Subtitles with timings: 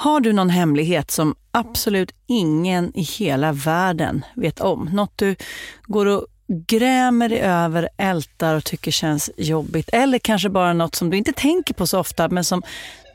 [0.00, 4.90] Har du någon hemlighet som absolut ingen i hela världen vet om?
[4.92, 5.36] Något du
[5.86, 9.88] går och grämer dig över, ältar och tycker känns jobbigt.
[9.92, 12.62] Eller kanske bara något som du inte tänker på så ofta men som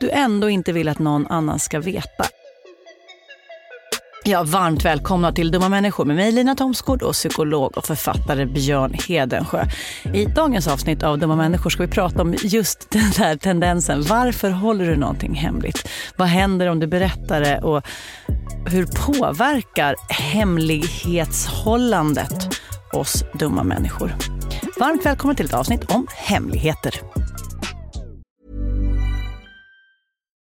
[0.00, 2.24] du ändå inte vill att någon annan ska veta.
[4.26, 8.94] Ja, varmt välkomna till Dumma människor med mig Lina Thomsgård och psykolog och författare Björn
[9.08, 9.64] Hedensjö.
[10.14, 14.02] I dagens avsnitt av Dumma människor ska vi prata om just den där tendensen.
[14.02, 15.88] Varför håller du någonting hemligt?
[16.16, 17.58] Vad händer om du berättar det?
[17.58, 17.82] Och
[18.66, 22.58] hur påverkar hemlighetshållandet
[22.92, 24.14] oss dumma människor?
[24.80, 26.94] Varmt välkommen till ett avsnitt om hemligheter.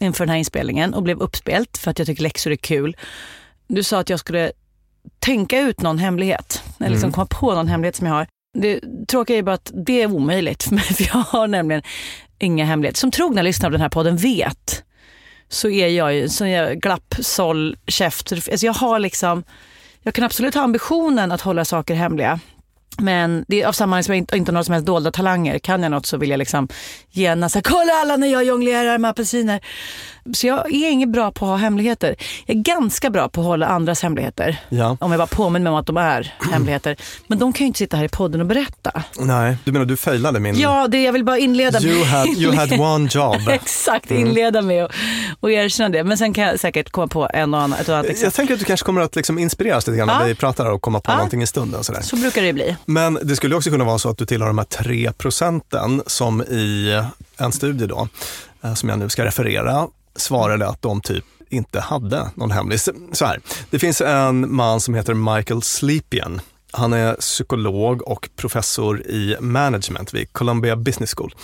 [0.00, 2.96] inför den här inspelningen och blev uppspelt för att jag tycker läxor är kul.
[3.66, 4.52] Du sa att jag skulle
[5.18, 8.26] tänka ut någon hemlighet, eller liksom komma på någon hemlighet som jag har.
[8.58, 11.82] Det tråkiga är bara att det är omöjligt för mig, för jag har nämligen
[12.38, 12.98] inga hemligheter.
[12.98, 14.84] Som trogna lyssnare av den här podden vet
[15.48, 18.32] så är jag ju så jag glapp, såll, käft.
[18.32, 19.44] Alltså jag har liksom,
[20.02, 22.40] jag kan absolut ha ambitionen att hålla saker hemliga.
[22.98, 25.10] Men det är av samma anledning som jag inte, inte har några som helst dolda
[25.10, 25.58] talanger.
[25.58, 26.68] Kan jag något så vill jag liksom
[27.10, 29.60] genast säga, kolla alla när jag jonglerar med apelsiner.
[30.34, 32.16] Så jag är inget bra på att ha hemligheter.
[32.46, 34.60] Jag är ganska bra på att hålla andras hemligheter.
[34.68, 34.96] Ja.
[35.00, 36.96] Om jag bara påminner mig om att de är hemligheter.
[37.26, 39.02] Men de kan ju inte sitta här i podden och berätta.
[39.18, 40.58] Nej, du menar du failade min...
[40.58, 41.90] Ja, det jag vill bara inleda Mm.
[41.90, 43.48] You had, you had one job.
[43.48, 44.90] Exakt, inleda med och,
[45.40, 46.04] och erkänna det.
[46.04, 48.54] Men sen kan jag säkert komma på en och annan, ett och annat Jag tänker
[48.54, 50.26] att du kanske kommer att liksom inspireras lite grann när Ja.
[50.26, 51.16] vi pratar och komma på Ja.
[51.16, 51.84] någonting i stunden.
[51.84, 52.00] Sådär.
[52.00, 52.76] Så brukar det bli.
[52.84, 56.42] Men det skulle också kunna vara så att du tillhör de här tre procenten som
[56.42, 57.02] i
[57.36, 58.08] en studie då,
[58.64, 59.86] eh, som jag nu ska referera,
[60.20, 62.80] svarade att de typ inte hade någon hemlig.
[62.80, 63.40] Så här,
[63.70, 66.40] det finns en man som heter Michael Slepian.
[66.72, 71.34] Han är psykolog och professor i management vid Columbia Business School.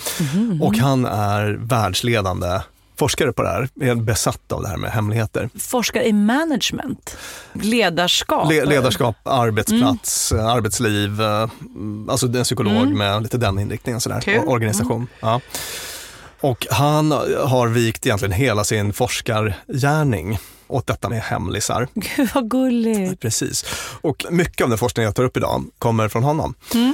[0.61, 2.59] Och han är världsledande
[2.99, 5.49] forskare på det här, är besatt av det här med hemligheter.
[5.59, 7.17] Forskar i management,
[7.53, 8.49] ledarskap.
[8.51, 11.49] Le- ledarskap, arbetsplats, eh, arbetsliv, eh,
[12.09, 14.01] alltså en psykolog med lite den inriktningen.
[14.01, 14.39] Sådär.
[14.45, 15.07] O- Organisation.
[15.19, 15.41] Ja.
[16.41, 17.11] Och han
[17.45, 20.37] har vikt egentligen hela sin forskargärning
[20.67, 21.87] åt detta med hemlisar.
[21.95, 23.21] Gud vad gulligt.
[23.21, 23.65] Precis.
[24.01, 26.53] Och mycket av den forskning jag tar upp idag kommer från honom.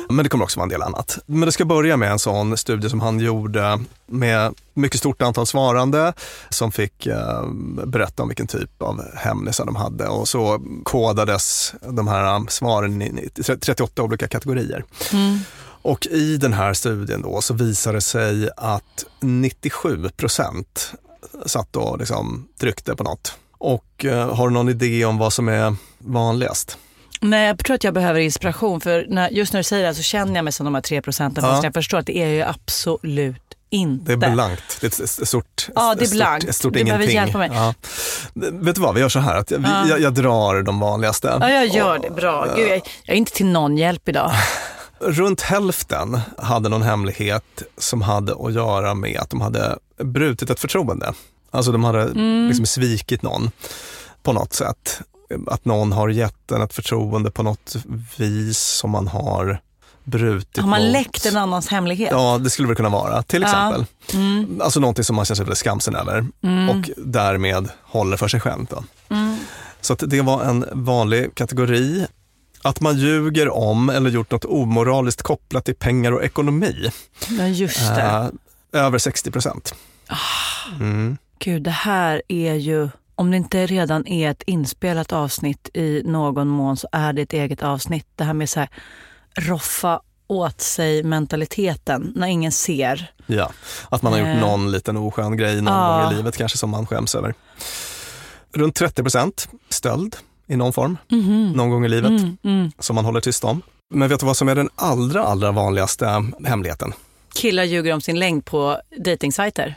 [0.09, 1.19] Men det kommer också vara en del annat.
[1.25, 5.47] Men det ska börja med en sån studie som han gjorde med mycket stort antal
[5.47, 6.13] svarande
[6.49, 7.47] som fick eh,
[7.85, 13.29] berätta om vilken typ av hemlisar de hade och så kodades de här svaren i
[13.61, 14.83] 38 olika kategorier.
[15.83, 20.93] Och i den här studien då så visade det sig att 97 procent
[21.45, 23.33] satt och liksom tryckte på något.
[23.57, 26.77] Och eh, har du någon idé om vad som är vanligast?
[27.21, 29.93] Nej, jag tror att jag behöver inspiration för när, just när du säger det här
[29.93, 31.43] så känner jag mig som de här tre procenten.
[31.43, 31.59] Ja.
[31.63, 34.15] Jag förstår att det är ju absolut inte.
[34.15, 34.77] Det är blankt.
[34.81, 36.43] Det är ett stort, Ja, det är blankt.
[36.43, 37.15] Stort, stort Du behöver ingenting.
[37.15, 37.49] hjälpa mig.
[37.53, 37.73] Ja.
[38.51, 41.37] Vet du vad, vi gör så här att vi, jag, jag drar de vanligaste.
[41.41, 42.09] Ja, jag gör det.
[42.09, 42.47] Bra.
[42.55, 44.31] Gud, jag, jag är inte till någon hjälp idag.
[45.05, 50.59] Runt hälften hade någon hemlighet som hade att göra med att de hade brutit ett
[50.59, 51.13] förtroende.
[51.51, 52.47] Alltså de hade Mm.
[52.47, 53.51] liksom svikit någon
[54.23, 55.01] på något sätt.
[55.47, 57.75] Att någon har gett en ett förtroende på något
[58.17, 59.59] vis som man har
[60.03, 60.91] brutit Har man mot.
[60.91, 62.09] läckt en annans hemlighet?
[62.11, 63.23] Ja, det skulle väl kunna vara.
[63.23, 63.47] Till Ja.
[63.47, 63.85] exempel.
[64.13, 64.61] Mm.
[64.61, 66.19] Alltså någonting som man känner sig väldigt skamsen över
[66.69, 68.65] och därmed håller för sig själv.
[68.69, 68.83] Då.
[69.15, 69.37] Mm.
[69.81, 72.05] Så det var en vanlig kategori.
[72.63, 76.91] Att man ljuger om eller gjort något omoraliskt kopplat till pengar och ekonomi.
[77.29, 78.01] Ja, just det.
[78.73, 79.75] Eh, över 60 procent.
[80.79, 81.17] Mm.
[81.39, 86.47] Gud, det här är ju, om det inte redan är ett inspelat avsnitt i någon
[86.47, 88.07] mån så är det ett eget avsnitt.
[88.15, 88.69] Det här med så här
[89.39, 93.11] roffa åt sig mentaliteten när ingen ser.
[93.25, 93.51] Ja,
[93.89, 94.39] att man har gjort Eh.
[94.41, 96.03] någon liten oskön grej någon Ja.
[96.03, 97.33] gång i livet kanske som man skäms över.
[98.53, 100.15] Runt 30 procent stöld
[100.53, 100.97] i någon form,
[101.55, 102.71] någon gång i livet, Mm, mm.
[102.79, 103.61] som man håller tyst om.
[103.93, 106.93] Men vet du vad som är den allra, allra vanligaste hemligheten?
[107.35, 109.75] Killar ljuger om sin längd på dejtingsajter.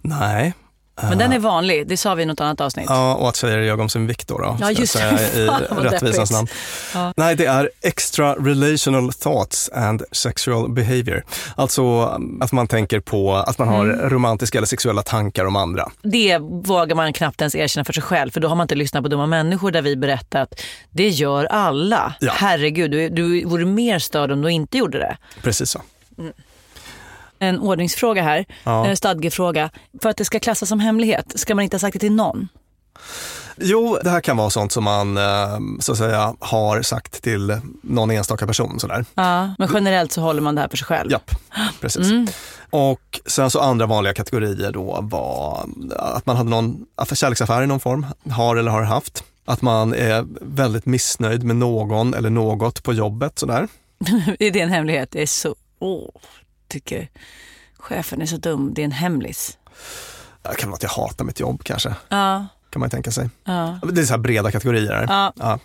[0.00, 0.54] Nej.
[1.02, 2.86] Men den är vanlig, det sa vi i något annat avsnitt.
[2.88, 5.46] Ja, och att tjejer ljög om sin vikt då, då Ja, just säga, i
[5.80, 6.48] rättvisans namn.
[6.94, 7.12] Ja.
[7.16, 11.24] Nej, det är extra relational thoughts and sexual behavior.
[11.56, 12.02] Alltså
[12.40, 14.10] att man tänker på att man har Mm.
[14.10, 15.90] romantiska eller sexuella tankar om andra.
[16.02, 19.02] Det vågar man knappt ens erkänna för sig själv för då har man inte lyssnat
[19.02, 22.14] på dumma människor där vi berättar att det gör alla.
[22.20, 22.32] Ja.
[22.36, 25.16] Herregud, du, du vore mer störd om du inte gjorde det.
[25.42, 25.80] Precis så.
[27.42, 28.86] En ordningsfråga här, Ja.
[28.86, 29.70] en stadgefråga.
[30.02, 32.48] För att det ska klassas som hemlighet, ska man inte ha sagt det till någon?
[33.56, 37.60] Jo, det här kan vara sånt som man eh, så att säga har sagt till
[37.82, 38.80] någon enstaka person.
[38.80, 39.04] Sådär.
[39.14, 41.10] Ja, men generellt så håller man det här för sig själv.
[41.12, 41.30] Japp,
[41.80, 42.10] precis.
[42.10, 42.26] Mm.
[42.70, 45.66] Och sen så andra vanliga kategorier då var
[45.98, 49.24] att man hade någon aff- kärleksaffär i någon form, har eller har haft.
[49.44, 53.38] Att man är väldigt missnöjd med någon eller något på jobbet.
[53.38, 53.68] Sådär.
[54.38, 55.08] är det en hemlighet?
[55.10, 55.54] Det är så...
[55.78, 56.08] Åh,
[56.72, 57.08] tycker
[57.78, 58.74] chefen är så dum.
[58.74, 59.58] Det är en hemlis.
[60.42, 61.94] Det kan vara att jag hatar mitt jobb kanske.
[62.08, 62.46] Ja.
[62.70, 63.30] kan man tänka sig.
[63.44, 63.78] Ja.
[63.92, 65.06] Det är så här breda kategorier.
[65.08, 65.58] Ja.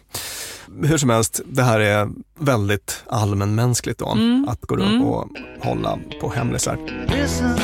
[0.84, 2.10] Hur som helst, det här är
[2.40, 4.48] väldigt allmänmänskligt då, Mm.
[4.50, 5.28] att gå runt och
[5.66, 6.78] hålla på hemlisar.
[7.08, 7.56] Listen,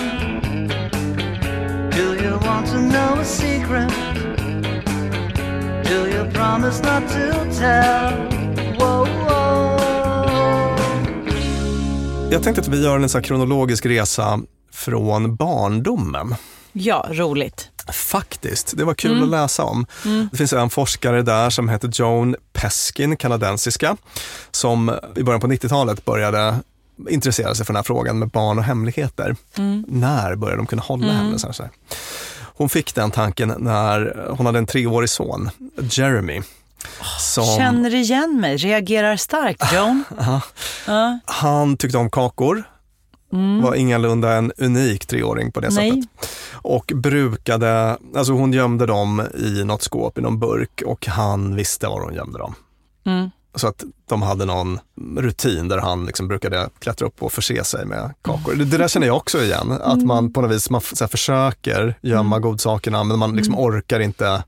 [1.92, 3.94] do you want to know a secret?
[5.90, 8.14] Do you promise not to tell?
[8.80, 9.33] Whoa, whoa.
[12.34, 14.40] Jag tänkte att vi gör en så kronologisk resa
[14.72, 16.36] från barndomen.
[16.72, 17.70] ja, roligt.
[17.94, 19.24] Faktiskt, det var kul Mm.
[19.24, 19.86] att läsa om.
[20.32, 23.98] Det finns en forskare där som heter Joan Peskin, kanadensiska,
[24.52, 26.56] som i början på 90-talet började
[27.10, 29.36] intressera sig för den här frågan med barn och hemligheter.
[29.58, 29.86] Mm.
[29.88, 31.38] När började de kunna hålla?
[31.38, 31.72] Så här.
[32.56, 35.50] Hon fick den tanken när hon hade en treårig son,
[35.82, 36.42] Jeremy.
[37.20, 40.04] Som, Känner igen mig, reagerar starkt Joan.
[40.88, 41.20] ja.
[41.25, 42.63] Han tyckte om kakor,
[43.62, 45.75] var ingalunda en unik treåring på det Mm.
[45.90, 46.04] Nej.
[46.04, 46.30] sättet.
[46.54, 51.88] Och brukade, alltså hon gömde dem i något skåp, i någon burk och han visste
[51.88, 52.56] var hon gömde dem.
[53.06, 53.30] Mm.
[53.56, 54.80] Så att de hade någon
[55.18, 58.56] rutin där han liksom brukade klättra upp och förse sig med kakor.
[58.56, 60.08] Det, det där känner jag också igen, att Mm.
[60.08, 64.44] man på något vis man, försöker gömma godsakerna men man liksom orkar inte.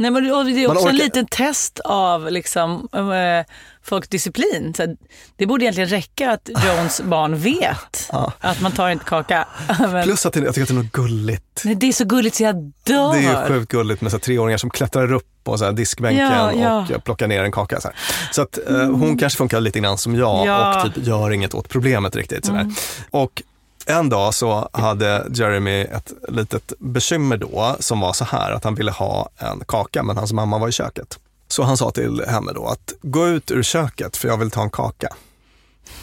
[0.00, 3.52] Nej, men och det är också en orkar- liten test av liksom, äh,
[3.82, 4.74] folks disciplin.
[4.76, 4.96] Så
[5.36, 8.32] det borde egentligen räcka att Jones barn vet Ja.
[8.40, 9.48] att man tar inte kaka.
[9.78, 11.62] Men, Plus att det, jag tycker att det är något gulligt.
[11.64, 13.12] nej, det är så gulligt så jag dör.
[13.12, 15.72] Det är ju sjukt gulligt med så här, treåringar som klättrar upp på så här,
[15.72, 16.96] diskbänken Ja, ja.
[16.96, 17.80] och plockar ner en kaka.
[17.80, 17.88] Så,
[18.32, 20.84] så att eh, hon kanske funkar lite grann som jag Ja.
[20.86, 22.46] och typ gör inget åt problemet riktigt.
[22.46, 22.66] Så där.
[23.10, 23.42] Och
[23.86, 28.74] en dag så hade Jeremy ett litet bekymmer då som var så här att han
[28.74, 31.18] ville ha en kaka men hans mamma var i köket.
[31.48, 34.62] Så han sa till henne då att gå ut ur köket för jag vill ta
[34.62, 35.08] en kaka.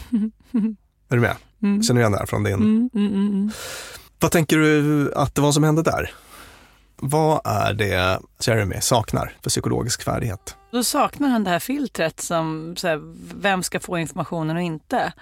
[1.09, 1.35] är du med?
[1.61, 2.53] Känner du igen det här från din?
[2.53, 3.51] Mm, mm, mm, mm.
[4.19, 6.13] Vad tänker du att det var som hände där?
[6.95, 10.55] Vad är det Jeremy saknar för psykologisk färdighet?
[10.71, 12.99] Då saknar han det här filtret som, så här,
[13.41, 15.13] vem ska få informationen och inte.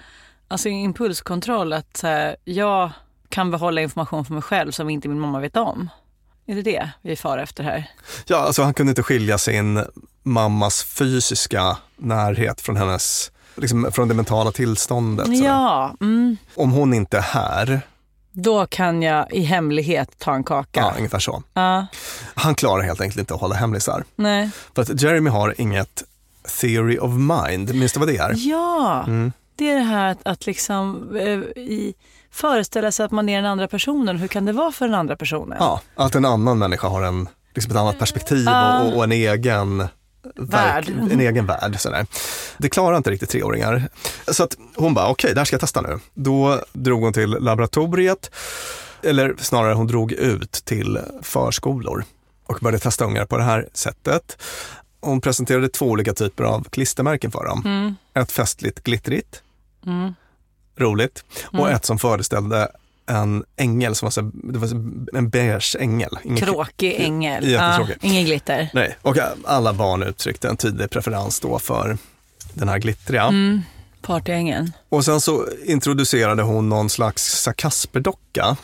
[0.47, 2.91] Alltså impulskontroll, att så här, jag
[3.29, 5.89] kan behålla information för mig själv som inte min mamma vet om.
[6.47, 7.89] Är det det vi far efter här?
[8.27, 9.83] Ja, alltså han kunde inte skilja sin
[10.23, 15.27] mammas fysiska närhet från hennes, liksom från det mentala tillståndet.
[15.43, 16.37] Ja, mm.
[16.55, 17.81] Om hon inte är här,
[18.31, 20.79] då kan jag i hemlighet ta en kaka.
[20.79, 21.43] ja, ungefär så.
[21.53, 21.85] Ja,
[22.35, 24.03] Han klarar helt enkelt inte att hålla hemlisar.
[24.15, 24.49] nej.
[24.75, 26.03] För att Jeremy har inget
[26.61, 28.33] theory of mind, minns du vad det är?
[28.35, 29.31] Ja, Mm.
[29.55, 31.93] Det är det här att, att liksom eh, i,
[32.31, 34.17] föreställa sig att man är den andra personen.
[34.17, 35.57] Hur kan det vara för den andra personen?
[35.59, 38.81] Ja, att en annan människa har en, liksom ett annat perspektiv Ja.
[38.81, 39.77] och, och en egen
[40.35, 40.85] Värld.
[40.89, 41.79] verk- en egen värld.
[41.79, 42.05] Sådär.
[42.57, 43.89] Det klarar inte riktigt treåringar.
[44.27, 46.00] Så att hon bara, okej, det här ska jag testa nu.
[46.13, 48.31] Då drog hon till laboratoriet,
[49.03, 52.03] eller snarare hon drog ut till förskolor
[52.47, 54.38] och började testa ungar på det här sättet.
[55.01, 57.62] Hon presenterade två olika typer av klistermärken för dem.
[57.65, 57.95] Mm.
[58.13, 59.43] Ett festligt glittrigt,
[59.86, 60.13] Mm.
[60.77, 62.68] roligt, och ett som föreställde
[63.08, 64.68] en ängel som var, så, det var
[65.18, 66.18] en beige ängel.
[66.24, 67.48] Ingen- Tråkig ängel.
[67.48, 67.98] Jättetråkig.
[68.01, 68.70] ingen glitter.
[68.74, 71.98] Nej, och alla barn uttryckte en tydlig preferens då för
[72.54, 73.24] den här glittriga.
[73.24, 73.62] Mm.
[74.01, 74.72] Partyängeln.
[74.89, 78.58] Och sen så introducerade hon någon slags så här Kasperdocka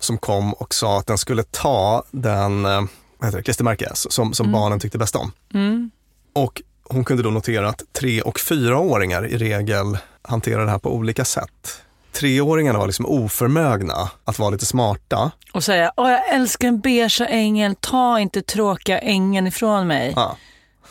[0.00, 2.80] som kom och sa att den skulle ta den eh,
[3.18, 5.32] vad heter det, klistermärke som, som barnen tyckte bäst om.
[5.54, 5.90] Mm.
[6.32, 10.94] Och hon kunde då notera att tre och fyraåringar i regel hanterar det här på
[10.94, 11.82] olika sätt.
[12.12, 15.30] Treåringarna var liksom oförmögna att vara lite smarta.
[15.52, 20.12] Och säga, Åh, jag älskar den beigea ängeln, ta inte tråkiga ängeln ifrån mig.
[20.16, 20.36] Ja,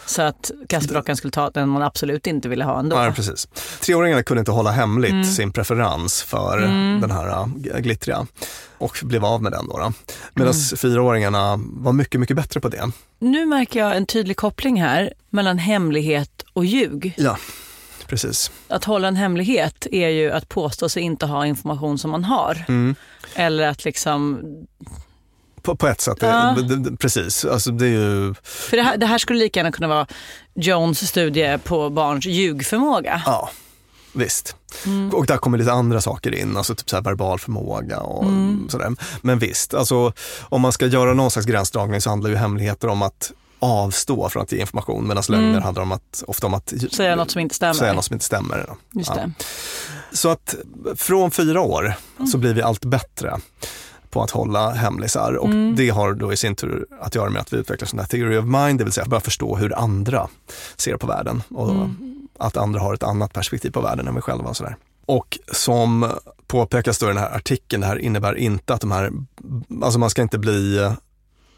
[0.05, 2.95] Så att Kasperdockan skulle ta den man absolut inte ville ha ändå.
[2.95, 3.47] ja, precis.
[3.81, 6.57] Treåringarna kunde inte hålla hemligt sin preferens för
[7.01, 8.27] den här äh, glittriga
[8.77, 9.67] och blev av med den.
[9.67, 9.93] Då, då.
[10.33, 12.91] Medan fyraåringarna var mycket, mycket bättre på det.
[13.19, 17.13] Nu märker jag en tydlig koppling här mellan hemlighet och ljug.
[17.17, 17.37] Ja,
[18.07, 18.51] precis.
[18.67, 22.65] Att hålla en hemlighet är ju att påstå sig inte ha information som man har.
[22.67, 22.95] Mm.
[23.35, 24.41] Eller att liksom,
[25.65, 26.55] På, på ett sätt, Ja.
[26.99, 27.45] precis.
[27.45, 30.07] Alltså, det är ju, för det här, det här skulle lika gärna kunna vara
[30.55, 33.21] Jones studie på barns ljugförmåga.
[33.25, 33.49] ja,
[34.13, 34.55] visst.
[35.13, 38.25] Och där kommer lite andra saker in, alltså typ så verbal förmåga och
[38.71, 38.95] sådär.
[39.21, 40.13] Men visst, alltså,
[40.49, 44.43] om man ska göra någon slags gränsdragning så handlar ju hemligheter om att avstå från
[44.43, 47.55] att ge information medan lögner handlar om att, ofta om att Säga något som inte
[47.55, 47.73] stämmer.
[47.73, 48.69] säga något som inte stämmer.
[48.91, 49.29] Ja.
[50.11, 50.55] Så att
[50.95, 51.93] från fyra år
[52.31, 53.37] så blir vi allt bättre
[54.15, 57.53] på att hålla hemlisar och det har då i sin tur att göra med att
[57.53, 60.27] vi utvecklar sån här theory of mind, det vill säga börja förstå hur andra
[60.75, 61.89] ser på världen och
[62.39, 64.49] att andra har ett annat perspektiv på världen än vi själva.
[64.49, 64.75] Och, sådär.
[65.05, 66.11] och som
[66.47, 69.11] påpekas då i den här artikeln, det här innebär inte att de här,
[69.81, 70.89] alltså man ska inte bli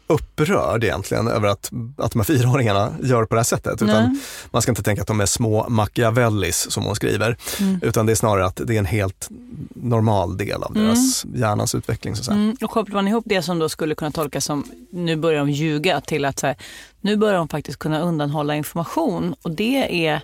[0.08, 3.82] upprörd egentligen över att, att de här fyraåringarna gör på det här sättet.
[3.82, 4.20] Utan Nej.
[4.50, 7.36] man ska inte tänka att de är små Machiavellis som hon skriver.
[7.82, 9.28] Utan det är snarare att det är en helt
[9.74, 12.16] normal del av deras hjärnans utveckling.
[12.16, 12.32] Så.
[12.32, 15.50] Mm, och kopplar man ihop det som då skulle kunna tolkas som nu börjar de
[15.50, 16.56] ljuga till att så här,
[17.00, 20.22] nu börjar de faktiskt kunna undanhålla information och det är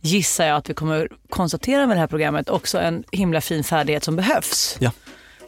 [0.00, 4.04] gissar jag att vi kommer konstatera med det här programmet också en himla fin färdighet
[4.04, 4.76] som behövs.
[4.78, 4.90] Ja.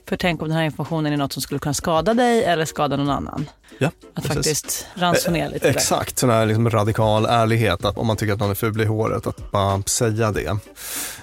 [0.09, 2.97] För tänk om den här informationen är något som skulle kunna skada dig eller skada
[2.97, 3.51] någon annan.
[3.79, 4.35] Ja, Att precis.
[4.37, 5.67] faktiskt ransonera lite.
[5.69, 5.75] där.
[5.77, 7.85] Exakt, sån här liksom radikal ärlighet.
[7.85, 10.47] Att om man tycker att någon är ful i håret, att bara säga det.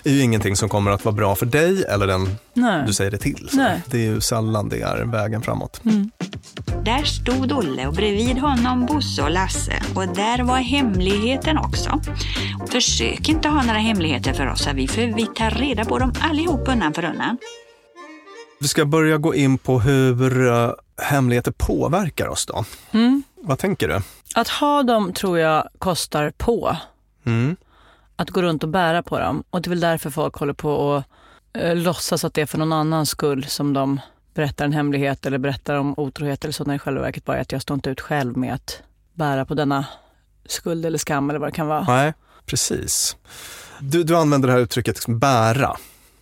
[0.03, 2.83] är ju ingenting som kommer att vara bra för dig eller den Nej.
[2.87, 3.49] du säger det till.
[3.85, 5.81] Det är ju sällan det är vägen framåt.
[6.83, 12.01] Där stod Olle och bredvid honom Bosse och Lasse och där var hemligheten också.
[12.71, 16.67] Försök inte ha några hemligheter för oss, vi, för vi tar reda på dem allihop
[16.67, 17.37] undan för undan.
[18.61, 22.65] Vi ska börja gå in på hur uh, hemligheter påverkar oss då.
[22.91, 23.23] Mm.
[23.35, 24.01] Vad tänker du?
[24.35, 26.77] Att ha dem tror jag kostar på.
[27.25, 27.55] Mm.
[28.15, 29.43] Att gå runt och bära på dem.
[29.49, 31.03] Och det är väl därför folk håller på och
[31.53, 33.99] eh, låtsas att det är för någon annans skull som de
[34.33, 37.37] berättar en hemlighet eller berättar om otrohet eller så när det i själva verket bara
[37.37, 38.81] är att jag står inte ut själv med att
[39.13, 39.85] bära på denna
[40.45, 41.83] skuld eller skam eller vad det kan vara.
[41.83, 42.13] Nej,
[42.45, 43.17] precis.
[43.79, 45.77] Du, du använder det här uttrycket liksom bära,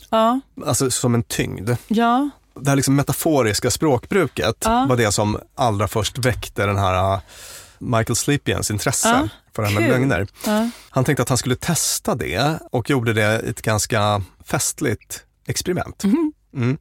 [0.10, 1.70] Ja, alltså som en tyngd.
[1.88, 4.86] ja, Det här liksom metaforiska språkbruket Ja.
[4.90, 7.20] var det som allra först väckte den här uh,
[7.80, 10.28] Michael Sleepians intresse Ja, för det här med lögner.
[10.90, 16.04] Han tänkte att han skulle testa det och gjorde det i ett ganska festligt experiment.
[16.04, 16.34] Mhm.
[16.54, 16.78] Mm.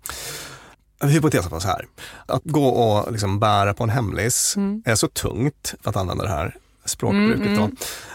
[1.01, 1.87] Hypotesen var så här,
[2.27, 4.83] att gå och liksom bära på en hemlis Mm.
[4.87, 7.71] är så tungt, för att använda det här språkbruket, då,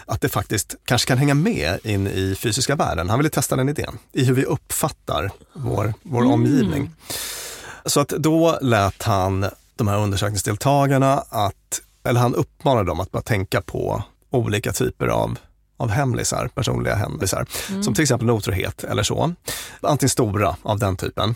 [0.06, 3.10] att det faktiskt kanske kan hänga med in i fysiska världen.
[3.10, 6.90] Han ville testa den idén, i hur vi uppfattar vår, vår omgivning.
[7.86, 13.22] Så att då lät han de här undersökningsdeltagarna att, eller han uppmanade dem att bara
[13.22, 15.38] tänka på olika typer av
[15.76, 17.46] av hemlisar, personliga hemlisar.
[17.82, 19.34] Som till exempel en otrohet eller så.
[19.80, 21.34] Antingen stora av den typen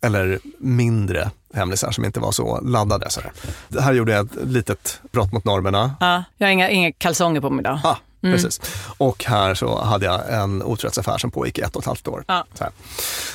[0.00, 3.10] eller mindre hemlisar som inte var så laddade.
[3.10, 3.20] Så.
[3.68, 5.96] Det här gjorde jag ett litet brott mot normerna.
[6.00, 6.24] ja.
[6.36, 7.80] Jag har inga, inga kalsonger på mig idag.
[7.84, 8.60] Ah, precis.
[8.98, 12.24] Och här så hade jag en otrohetsaffär som pågick i ett och ett halvt år.
[12.28, 12.44] Ja.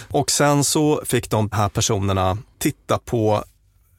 [0.09, 3.43] Och sen så fick de här personerna titta på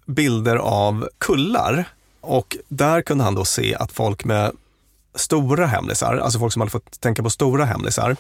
[0.07, 1.85] bilder av kullar
[2.21, 4.53] och där kunde han då se att folk med
[5.15, 8.17] stora hemlisar, alltså folk som hade fått tänka på stora hemlisar,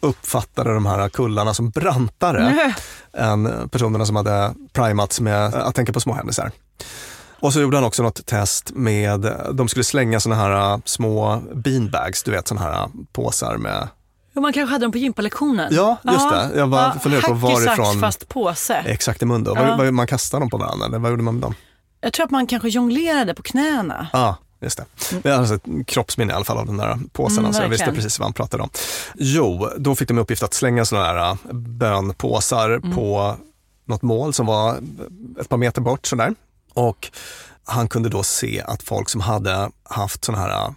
[0.00, 2.72] uppfattade de här kullarna som brantare
[3.16, 6.50] än personerna som hade primats med att tänka på små hemlisar.
[7.40, 11.42] Och så gjorde han också något test med, de skulle slänga såna här äh, små
[11.54, 13.88] beanbags, du vet såna här äh, påsar med,
[14.34, 15.68] Jo, man kanske hade dem på gympalektionen.
[15.74, 16.50] Ja, just det.
[16.58, 18.74] Jag bara funderar på varifrån- fast påse.
[18.86, 19.54] exakt i mun då.
[19.56, 19.90] Ja.
[19.90, 21.54] Man kastade dem på varandra eller vad gjorde man med dem?
[22.00, 24.06] Jag tror att man kanske jonglerade på knäna.
[24.12, 24.84] Ja, just det.
[25.24, 27.68] Jag har alltså ett kroppsminne i alla fall av den där påsen, Mm, så jag
[27.68, 28.70] visste precis vad han pratade om.
[29.14, 32.94] Jo, då fick de i uppgift att slänga sådana här äh, bönpåsar Mm.
[32.94, 33.36] på
[33.84, 34.78] något mål som var
[35.40, 36.34] ett par meter bort sådär.
[36.74, 37.10] Och
[37.64, 40.70] han kunde då se att folk som hade haft sådana här äh,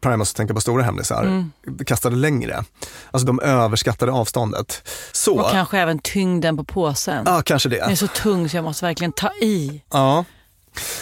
[0.00, 1.50] primers att tänka på stora hemlisar Mm.
[1.86, 2.64] kastade längre.
[3.10, 4.88] Alltså de överskattade avståndet.
[5.12, 7.22] Så, Och kanske även tyngden på påsen.
[7.26, 7.76] ja kanske det.
[7.80, 9.82] Den är så tung så jag måste verkligen ta i.
[9.92, 10.24] Ja.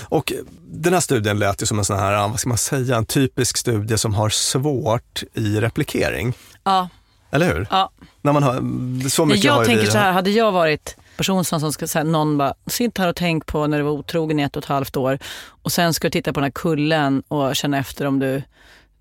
[0.03, 0.33] Och
[0.67, 3.57] den här studien lät ju som en sån här, vad ska man säga, en typisk
[3.57, 6.35] studie som har svårt i replikering.
[6.65, 6.89] Ja,
[7.31, 7.67] Eller hur?
[7.71, 7.91] ja.
[8.23, 10.97] När man har, så mycket har jag ju tänker vi, så här, hade jag varit
[11.17, 14.41] person som ska säga någon bara, sitt här och tänk på när du var otrogen
[14.41, 17.23] i ett och ett halvt år och sen ska du titta på den här kullen
[17.29, 18.43] och känna efter om du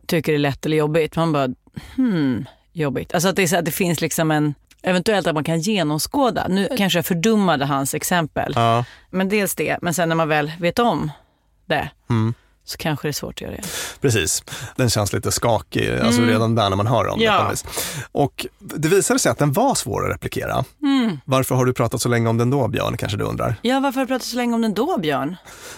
[0.08, 1.16] tycker det är lätt eller jobbigt.
[1.16, 1.50] Man bara,
[1.96, 3.14] hmm, jobbigt.
[3.14, 4.54] Alltså att det, är så att det finns liksom en,
[4.84, 6.48] eventuellt att man kan genomskåda.
[6.48, 8.54] Nu kanske jag fördummade hans exempel.
[8.56, 11.12] Ja, Men dels det, men sen när man väl vet om
[11.66, 12.34] det Mm.
[12.66, 13.64] så kanske det är svårt att göra det.
[14.02, 14.44] precis.
[14.76, 17.26] Den känns lite skakig, alltså redan där när man hör om det.
[17.26, 17.40] Mm.
[17.44, 17.50] Ja.
[17.50, 17.66] vis.
[18.12, 20.64] Och det visade sig att den var svår att replikera.
[20.82, 21.20] Mm.
[21.26, 23.56] Varför har du pratat så länge om den då, Björn, kanske du undrar?
[23.62, 25.36] Ja, varför har du pratat så länge om den då, Björn?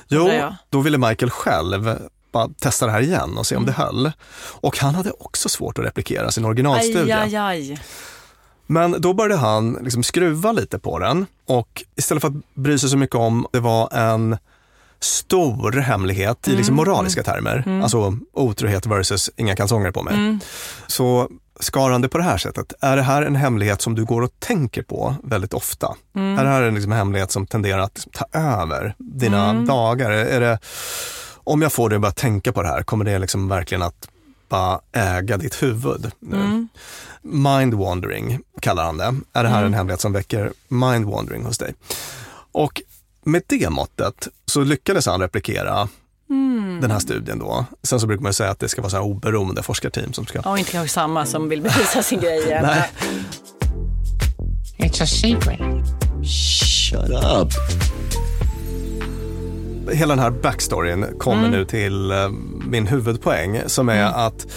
[0.07, 0.29] Jo,
[0.69, 1.97] då ville Michael själv
[2.31, 3.75] bara testa det här igen och se om Mm.
[3.75, 4.11] det höll.
[4.37, 7.13] Och han hade också svårt att replikera sin originalstudie.
[7.13, 7.79] Aj, aj, aj.
[8.67, 12.89] Men då började han liksom skruva lite på den och istället för att bry sig
[12.89, 14.37] så mycket om det var en
[14.99, 20.39] stor hemlighet i liksom moraliska termer, alltså otrohet versus inga kalsonger på mig,
[20.87, 22.73] så skar han det på det här sättet.
[22.81, 25.95] Är det här en hemlighet som du går och tänker på väldigt ofta?
[26.13, 30.11] Är det här en liksom hemlighet som tenderar att liksom ta över dina dagar?
[30.11, 30.59] Är det,
[31.43, 34.07] om jag får dig att börja tänka på det här, kommer det liksom verkligen att
[34.49, 36.67] bara äga ditt huvud nu?
[37.21, 39.15] Mind wandering kallar han det.
[39.33, 41.73] Är det här en hemlighet som väcker mind wandering hos dig?
[42.51, 42.81] Och
[43.23, 45.87] med det måttet så lyckades han replikera
[46.81, 47.65] den här studien då.
[47.83, 50.41] Sen så brukar man säga att det ska vara så här oberoende forskarteam som ska...
[50.43, 52.63] Ja, inte kanske samma som vill bevisa sin grej igen.
[52.67, 52.89] Nej.
[54.77, 55.59] It's a secret.
[56.23, 57.51] Shut up.
[59.93, 61.51] Hela den här backstoryn kommer Mm.
[61.51, 62.29] nu till eh,
[62.67, 64.47] min huvudpoäng som är att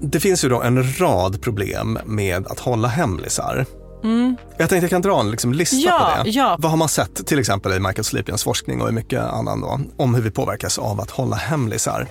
[0.00, 3.66] det finns ju då en rad problem med att hålla hemlisar.
[4.56, 5.86] Jag tänkte jag kan dra en liksom lista Mm.
[5.88, 6.30] Ja, på det.
[6.30, 6.56] ja.
[6.58, 9.80] Vad har man sett till exempel i Michael Slepians forskning och i mycket annan då,
[9.96, 12.06] om hur vi påverkas av att hålla hemlisar.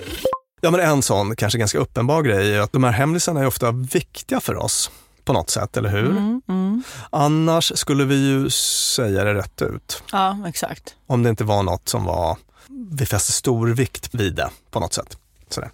[0.62, 3.72] Ja men en sån kanske ganska uppenbar grej är att de här hemlisarna är ofta
[3.72, 4.92] viktiga för oss
[5.26, 6.10] på något sätt, eller hur?
[6.10, 10.04] Mm, Annars skulle vi ju säga det rätt ut.
[10.12, 10.96] Ja, exakt.
[11.08, 12.38] Om det inte var något som var,
[12.92, 15.18] vi fäster stor vikt vid det på något sätt.
[15.50, 15.72] Sådär.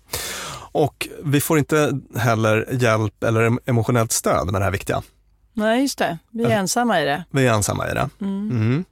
[0.71, 5.01] Och vi får inte heller hjälp eller emotionellt stöd med det här viktiga.
[5.53, 6.17] Nej, just det.
[6.31, 7.23] Vi är ensamma i det.
[7.31, 8.09] Vi är ensamma i det.
[8.21, 8.85] Mm.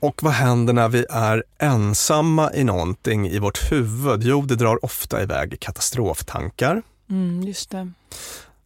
[0.00, 4.22] Och vad händer när vi är ensamma i någonting i vårt huvud?
[4.22, 6.82] Jo, det drar ofta iväg katastroftankar.
[7.10, 7.92] Mm, just det.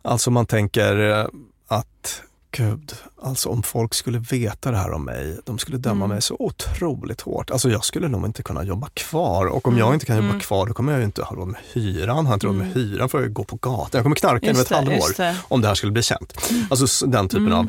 [0.03, 1.27] Alltså man tänker eh,
[1.69, 6.23] att gud, alltså om folk skulle veta det här om mig, de skulle döma mig
[6.23, 7.51] så otroligt hårt.
[7.51, 10.67] Alltså jag skulle nog inte kunna jobba kvar och om jag inte kan jobba kvar
[10.67, 12.27] då kommer jag ju inte ha råd med hyran.
[12.27, 13.89] Har jag inte råd med hyran får jag gå på gatan.
[13.93, 15.37] Jag kommer knarka Just i ett halvår det.
[15.49, 16.33] om det här skulle bli känt.
[16.71, 17.69] Alltså s- den typen av.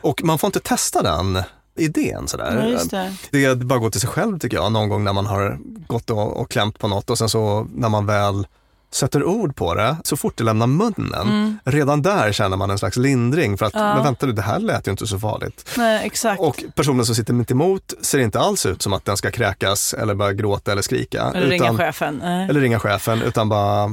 [0.00, 1.42] Och man får inte testa den
[1.76, 2.70] idén sådär.
[2.72, 3.14] Ja, det.
[3.30, 5.58] Det är bara att gå till sig själv tycker jag, någon gång när man har
[5.86, 8.46] gått och, och klämt på något och sen så när man väl
[8.90, 12.96] sätter ord på det, så fort det lämnar munnen, redan där känner man en slags
[12.96, 15.70] lindring för att, men vänta nu, det här lät ju inte så farligt.
[15.76, 16.40] Nej, exakt.
[16.40, 19.94] Och personen som sitter mitt emot ser inte alls ut som att den ska kräkas
[19.94, 21.32] eller bara gråta eller skrika.
[21.34, 22.20] Eller ringa utan, chefen.
[22.22, 22.48] Nej.
[22.48, 23.90] eller ringa chefen, utan bara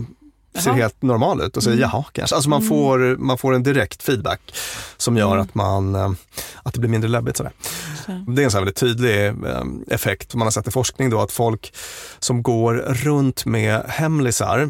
[0.55, 0.77] ser Jaha.
[0.77, 2.35] helt normal ut och säger jaha kanske.
[2.35, 4.41] Alltså man, får, man får en direkt feedback
[4.97, 6.11] som gör att, man, eh,
[6.63, 7.37] att det blir mindre läbbigt.
[7.37, 7.51] Sådär.
[8.27, 11.21] Det är en sån här väldigt tydlig eh, effekt man har sett i forskning då
[11.21, 11.73] att folk
[12.19, 14.69] som går runt med hemlisar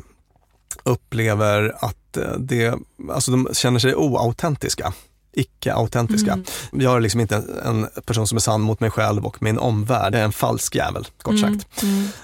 [0.86, 2.74] upplever att eh, det,
[3.12, 4.94] alltså de känner sig oautentiska
[5.38, 6.40] icke-autentiska.
[6.72, 10.14] Jag är liksom inte en person som är sann mot mig själv och min omvärld.
[10.14, 11.68] Jag är en falsk jävel, kort sagt.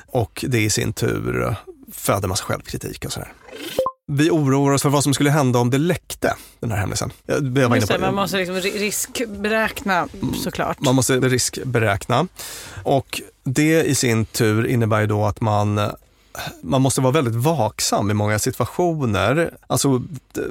[0.08, 1.56] Och det i sin tur
[1.92, 3.34] föder massa självkritik och sådär.
[4.12, 7.12] Vi oroar oss för vad som skulle hända om det läckte, den här hemlisen.
[7.26, 10.08] Det, man måste liksom ri- riskberäkna
[10.44, 10.80] såklart.
[10.80, 12.28] man måste riskberäkna.
[12.84, 15.80] Och det i sin tur innebär ju då att man
[16.62, 19.54] man måste vara väldigt vaksam i många situationer.
[19.68, 20.02] Alltså,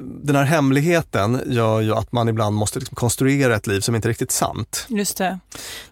[0.02, 4.08] den här hemligheten gör ju att man ibland måste liksom konstruera ett liv som inte
[4.08, 4.86] är riktigt sant.
[4.88, 5.38] Just det.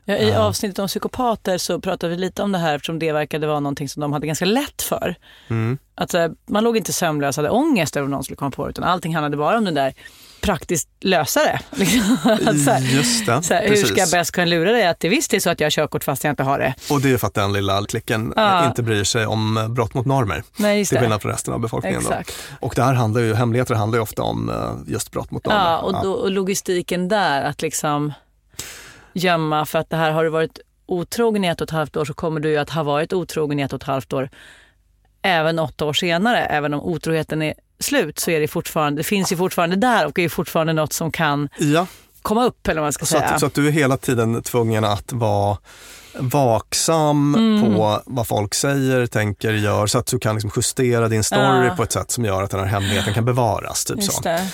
[0.05, 3.46] Ja, I avsnittet om psykopater så pratade vi lite om det här eftersom det verkade
[3.46, 5.14] vara någonting som de hade ganska lätt för.
[5.48, 5.79] Mm.
[5.94, 8.64] Att, eh, man låg inte sömnlös och hade ångest över om någon skulle komma på
[8.64, 9.94] det utan allting handlade bara om den där
[10.40, 11.61] praktiskt lösa det.
[11.77, 12.16] Liksom.
[12.64, 15.09] Så här, Just det, så här, hur ska jag bäst kunna lura dig att det
[15.09, 16.74] visst är så att jag har körkort fast jag inte har det?
[16.90, 18.66] Och det är för att den lilla klicken Ja.
[18.66, 20.42] inte bryr sig om brott mot normer.
[20.57, 22.03] Nej, just till skillnad från resten av befolkningen.
[22.61, 25.61] Och det här handlar ju, hemligheter handlar ju ofta om eh, just brott mot normer.
[25.61, 28.12] Ja, och, då, och logistiken där att liksom
[29.12, 32.05] gömma för att det här har du varit otrogen i ett och ett halvt år
[32.05, 34.31] så kommer du ju att ha varit otrogen i ett och ett halvt år
[35.22, 36.44] även åtta år senare.
[36.44, 40.19] Även om otroheten är slut så är det fortfarande, det finns ju fortfarande där och
[40.19, 41.87] är fortfarande något som kan ja.
[42.23, 43.25] komma upp eller vad man ska Så säga.
[43.29, 45.57] att, så att du är hela tiden tvungen att vara
[46.21, 47.62] vaksam Mm.
[47.77, 51.75] på vad folk säger, tänker, gör så att du kan liksom justera din story Ja.
[51.77, 53.85] på ett sätt som gör att den här hemligheten kan bevaras.
[53.85, 54.21] Typ Just så.
[54.23, 54.49] det.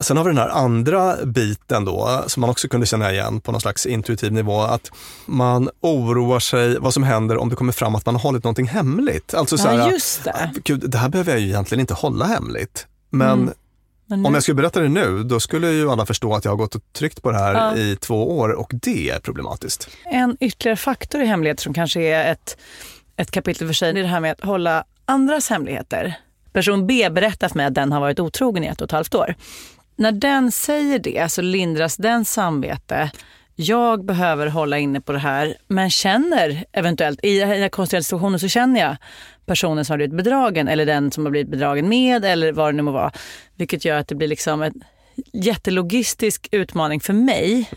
[0.00, 3.52] Sen har vi den här andra biten då som man också kunde känna igen på
[3.52, 4.60] någon slags intuitiv nivå.
[4.60, 4.90] Att
[5.26, 8.66] man oroar sig vad som händer om det kommer fram att man har hållit någonting
[8.68, 9.34] hemligt.
[9.34, 10.50] Alltså så Ja, här, just det.
[10.64, 12.86] Gud, det här behöver jag ju egentligen inte hålla hemligt.
[13.10, 14.22] Men Mm.
[14.22, 16.56] Nu- om jag skulle berätta det nu, då skulle ju alla förstå att jag har
[16.56, 17.76] gått och tryckt på det här Ja.
[17.76, 19.88] i två år och det är problematiskt.
[20.04, 22.56] En ytterligare faktor i hemligheter som kanske är ett,
[23.16, 26.14] ett kapitel för sig, det är det här med att hålla andras hemligheter.
[26.52, 29.14] Person B berättar för mig att den har varit otrogen i ett och ett halvt
[29.14, 29.34] år.
[29.96, 33.10] När den säger det så lindras den samvete.
[33.56, 38.40] Jag behöver hålla inne på det här, men känner eventuellt, i den här konstiga situationen
[38.40, 38.96] så känner jag
[39.46, 42.76] personen som har blivit bedragen eller den som har blivit bedragen med eller vad det
[42.76, 43.12] nu må vara.
[43.56, 44.82] Vilket gör att det blir liksom en
[45.32, 47.70] jättelogistisk utmaning för mig.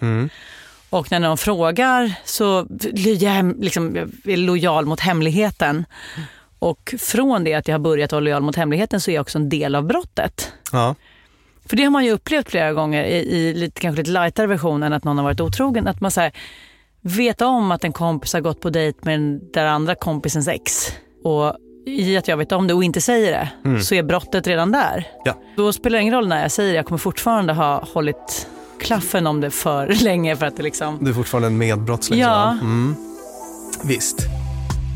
[0.90, 5.86] Och när någon frågar så jag liksom, jag är lojal mot hemligheten.
[6.60, 9.38] Och från det att jag har börjat vara lojal mot hemligheten så är jag också
[9.38, 10.54] en del av brottet.
[10.72, 10.96] Ja.
[11.70, 14.84] För det har man ju upplevt flera gånger i, i lite, kanske lite lightare version
[14.84, 15.88] än att någon har varit otrogen.
[15.88, 16.32] Att man så här,
[17.02, 20.92] vet om att en kompis har gått på dejt med den där andra kompisens ex.
[21.24, 24.72] Och i att jag vet om det och inte säger det så är brottet redan
[24.72, 25.08] där.
[25.26, 25.38] Ja.
[25.56, 26.76] Då spelar det ingen roll när jag säger det.
[26.76, 28.48] Jag kommer fortfarande ha hållit
[28.80, 30.98] klaffen om det för länge för att det liksom...
[31.02, 32.20] Du är fortfarande en medbrottsling.
[32.20, 32.52] Ja.
[32.52, 32.96] Mm.
[33.84, 34.18] Visst.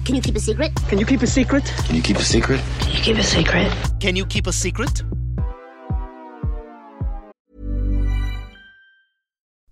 [0.05, 0.71] Can you keep a secret?
[0.89, 1.63] Can you keep a secret?
[1.87, 2.59] Can you keep a secret?
[2.79, 3.71] Can you keep a secret?
[4.01, 5.20] Can you keep a secret?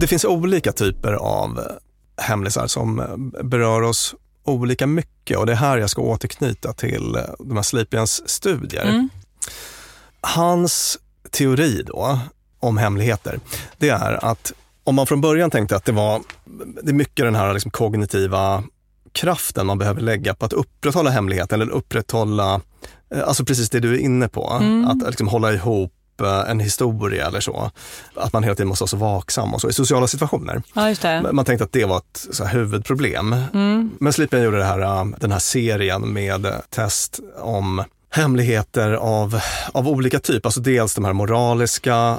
[0.00, 1.60] Det finns olika typer av
[2.16, 3.02] hemlisar som
[3.44, 8.28] berör oss olika mycket och det är här jag ska återknyta till de här Sleepians
[8.28, 9.08] studier.
[10.20, 10.98] Hans
[11.30, 12.18] teori då
[12.60, 13.40] om hemligheter,
[13.78, 14.52] det är att
[14.84, 16.22] om man från början tänkte att det var
[16.82, 18.64] det är mycket den här liksom kognitiva
[19.12, 22.60] kraften man behöver lägga på att upprätthålla hemligheten eller upprätthålla,
[23.14, 24.46] eh, alltså precis det du är inne på,
[24.86, 27.70] att liksom hålla ihop eh, en historia eller så.
[28.14, 30.62] Att man hela tiden måste vara så vaksam och så i sociala situationer.
[30.74, 31.32] Ja.
[31.32, 33.36] Man tänkte att det var ett så huvudproblem.
[33.98, 39.40] Men Sleepian gjorde det här, äh, den här serien med test om hemligheter av,
[39.72, 40.46] av olika typ.
[40.46, 42.16] Alltså dels de här moraliska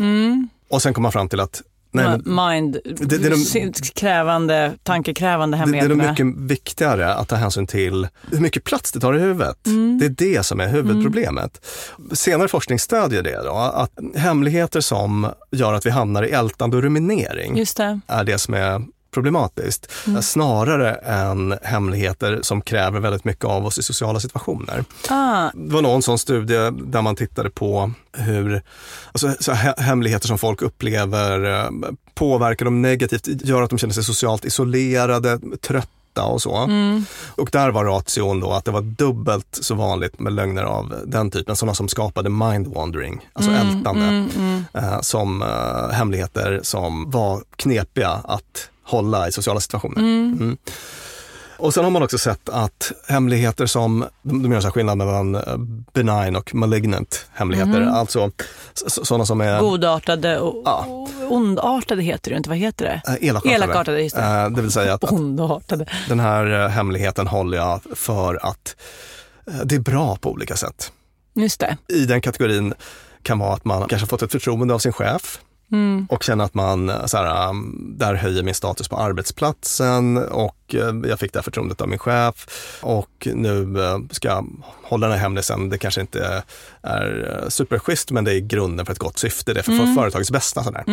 [0.70, 5.66] och sen kom man fram till att nej, Mind, det är de- krävande, tankekrävande det,
[5.72, 9.58] det är mycket viktigare att ta hänsyn till hur mycket plats det tar i huvudet.
[10.00, 11.66] Det är det som är huvudproblemet.
[12.14, 16.84] Senare forskning stödjer det då, att hemligheter som gör att vi hamnar i ältande och
[16.84, 18.00] ruminering det.
[18.08, 19.92] är det som är problematiskt.
[20.22, 24.84] Snarare än hemligheter som kräver väldigt mycket av oss i sociala situationer.
[25.10, 28.62] Ah, Det var någon sån studie där man tittade på hur
[29.12, 31.70] alltså, hemligheter som folk upplever eh,
[32.14, 36.70] påverkar dem negativt, gör att de känner sig socialt isolerade, trötta och så.
[37.36, 41.32] Och där var ration då att det var dubbelt så vanligt med lögner av den
[41.32, 44.28] typen, sådana som skapade mind-wandering, alltså ältande,
[44.74, 50.00] eh, som eh, hemligheter som var knepiga att hålla i sociala situationer.
[50.00, 50.58] Mm.
[51.58, 55.58] Och sen har man också sett att hemligheter som, de gör så skillnad mellan eh,
[55.94, 58.32] benign och malignant hemligheter, alltså
[58.88, 61.08] s- sådana som är godartade och, Ja.
[61.30, 62.50] ondartade heter det inte.
[62.50, 63.02] Vad heter det?
[63.22, 63.56] eh, elakartade.
[63.56, 64.22] Elakartade, just det.
[64.22, 65.86] Eh, det vill säga att, att Ondartade.
[66.10, 68.76] den här hemligheten håller jag för att
[69.64, 70.92] det är bra på olika sätt.
[71.36, 71.78] Just det.
[71.88, 72.74] I den kategorin
[73.24, 75.40] kan vara att man kanske fått ett förtroende av sin chef
[76.10, 80.76] och känner att man eh, så här, um, där höjer min status på arbetsplatsen och
[80.76, 82.48] eh, jag fick det här förtroendet av min chef
[82.82, 84.48] och nu eh, ska jag
[84.84, 85.70] hålla den här hemlisen.
[85.70, 86.44] Det kanske inte
[86.82, 89.54] är superschysst men det är grunden för ett gott syfte.
[89.54, 90.64] Det är för för företagets bästa.
[90.64, 90.84] Sådär.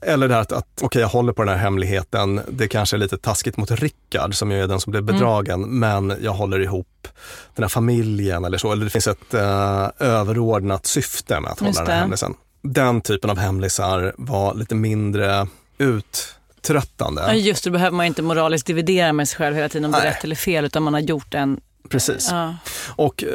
[0.00, 2.40] Eller det här att, att okej jag håller på den här hemligheten.
[2.48, 6.14] Det kanske är lite taskigt mot Rickard som ju är den som blev bedragen men
[6.20, 7.08] jag håller ihop
[7.54, 8.72] den här familjen eller så.
[8.72, 12.34] Eller det finns ett eh, överordnat syfte med att hålla den här hemlisen.
[12.72, 15.46] Den typen av hemlisar var lite mindre
[15.78, 17.22] uttröttande.
[17.26, 19.92] Ja, just det, då behöver man inte moraliskt dividera med sig själv hela tiden om
[19.92, 21.60] det är rätt eller fel, utan man har gjort en...
[21.88, 22.28] Precis.
[22.30, 22.54] Ja.
[22.96, 23.28] Och eh,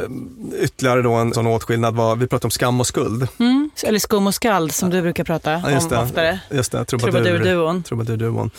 [0.64, 3.28] ytterligare då en sån åtskillnad var, vi pratade om skam och skuld.
[3.40, 3.70] Mm.
[3.84, 6.04] Eller skum och skald som du brukar prata Ja, just om det.
[6.04, 6.40] oftare.
[6.50, 7.12] Just det, trubadur.
[7.22, 7.84] Trubadur-duon.
[7.84, 8.52] Trubadur-duon.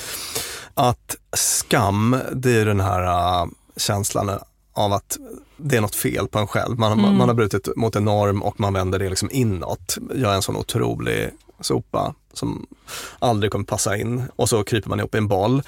[0.75, 3.03] Att skam, det är den här
[3.43, 4.31] uh, känslan
[4.73, 5.19] av att
[5.63, 6.79] det är något fel på en själv.
[6.79, 7.17] Man, Mm.
[7.17, 9.99] man har brutit mot en norm och man vänder det liksom inåt.
[10.15, 12.67] Jag är en sån otrolig sopa som
[13.19, 15.63] aldrig kommer passa in och så kryper man ihop i en boll.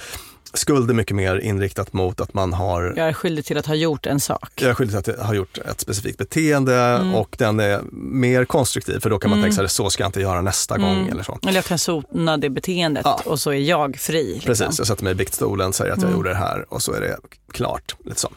[0.54, 3.74] Skuld är mycket mer inriktat mot att man har Jag är skyldig till att ha
[3.74, 4.50] gjort en sak.
[4.54, 7.14] jag är skyldig till att ha gjort ett specifikt beteende Mm.
[7.14, 9.50] och den är mer konstruktiv för då kan man Mm.
[9.50, 10.88] tänka sig så ska jag inte göra nästa Mm.
[10.88, 11.38] gång eller så.
[11.42, 14.24] Eller jag kan sona det beteendet och så är jag fri.
[14.34, 14.46] liksom.
[14.46, 16.16] Precis, jag sätter mig i biktstolen, säger att jag Mm.
[16.18, 17.16] gjorde det här och så är det
[17.52, 17.94] klart.
[18.16, 18.28] Så.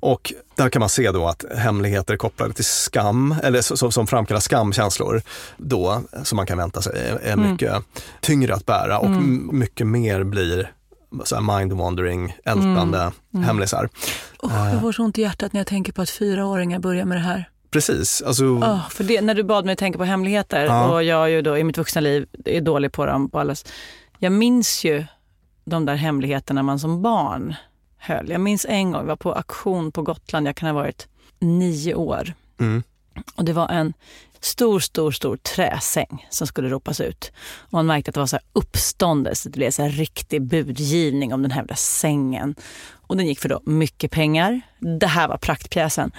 [0.00, 4.40] Och där kan man se då att hemligheter kopplade till skam, eller som, som framkallar
[4.40, 5.22] skamkänslor,
[5.56, 6.92] då, som man kan vänta sig,
[7.22, 7.50] är, Mm.
[7.52, 7.74] mycket
[8.20, 9.48] tyngre att bära och Mm.
[9.52, 10.72] mycket mer blir
[11.24, 13.12] så mind-wandering, ältande Mm.
[13.34, 13.44] Mm.
[13.46, 13.88] hemlisar.
[14.42, 17.16] Eh, jag får så ont i hjärtat när jag tänker på att fyraåringar börjar med
[17.16, 17.50] det här.
[17.70, 20.88] precis, alltså, Åh, för det, när du bad mig tänka på hemligheter Ja.
[20.92, 23.30] och jag ju då i mitt vuxna liv är dålig på dem.
[23.30, 23.64] På allas.
[24.18, 25.04] Jag minns ju
[25.64, 27.54] de där hemligheterna man som barn
[27.98, 28.30] höll.
[28.30, 31.08] Jag minns en gång, jag var på auktion på Gotland, jag kan ha varit
[31.38, 32.32] nio år.
[32.60, 32.82] mm.
[33.36, 33.92] Och det var en
[34.46, 37.32] stor, stor, stor träsäng som skulle ropas ut.
[37.60, 41.34] Och man märkte att det var så här uppståndelse, det blev så här riktig budgivning
[41.34, 42.54] om den här jävla sängen.
[42.92, 44.60] Och den gick för då mycket pengar.
[45.00, 46.12] Det här var praktpjäsen.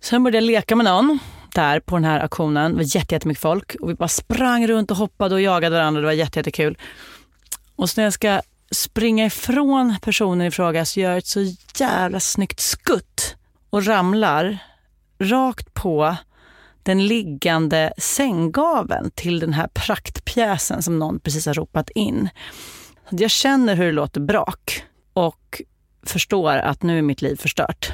[0.00, 1.18] Sen började jag leka med någon
[1.54, 2.70] där på den här auktionen.
[2.70, 6.00] Det var jätte- jättemycket folk och vi bara sprang runt och hoppade och jagade varandra.
[6.00, 6.78] Det var jätte- jättekul.
[7.76, 8.40] Och så när jag ska
[8.70, 11.40] springa ifrån personen i fråga så gör jag ett så
[11.76, 13.36] jävla snyggt skutt
[13.70, 14.58] och ramlar
[15.20, 16.16] rakt på
[16.82, 22.28] den liggande sänggaveln till den här praktpjäsen som någon precis har ropat in.
[23.10, 25.62] Jag känner hur det låter brak och
[26.06, 27.92] förstår att nu är mitt liv förstört.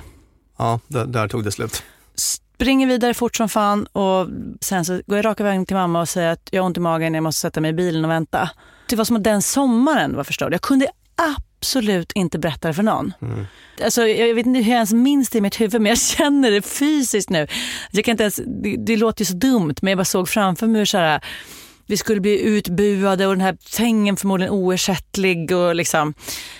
[0.58, 1.82] ja, där, där tog det slut.
[2.14, 4.28] Springer vidare fort som fan och
[4.60, 6.80] sen så går jag raka vägen till mamma och säger att jag har ont i
[6.80, 8.50] magen, jag måste sätta mig i bilen och vänta.
[8.88, 10.52] Det var som att den sommaren var förstörd.
[10.52, 10.86] Jag kunde
[11.58, 13.12] absolut inte berätta det för någon.
[13.22, 13.46] Mm.
[13.84, 16.50] Alltså, jag vet inte hur jag ens minns det i mitt huvud men jag känner
[16.50, 17.46] det fysiskt nu.
[17.90, 20.66] Jag kan inte ens, det, det låter ju så dumt men jag bara såg framför
[20.66, 21.24] mig hur så här,
[21.86, 25.52] vi skulle bli utbuade och den här sängen förmodligen oersättlig.
[25.52, 26.14] Och liksom,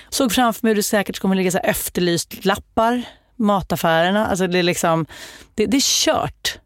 [0.09, 3.03] såg framför mig hur det säkert kommer ligga så här efterlyst lappar,
[3.37, 4.27] mataffärerna.
[4.27, 5.07] Alltså det, är liksom,
[5.55, 6.59] det, det är kört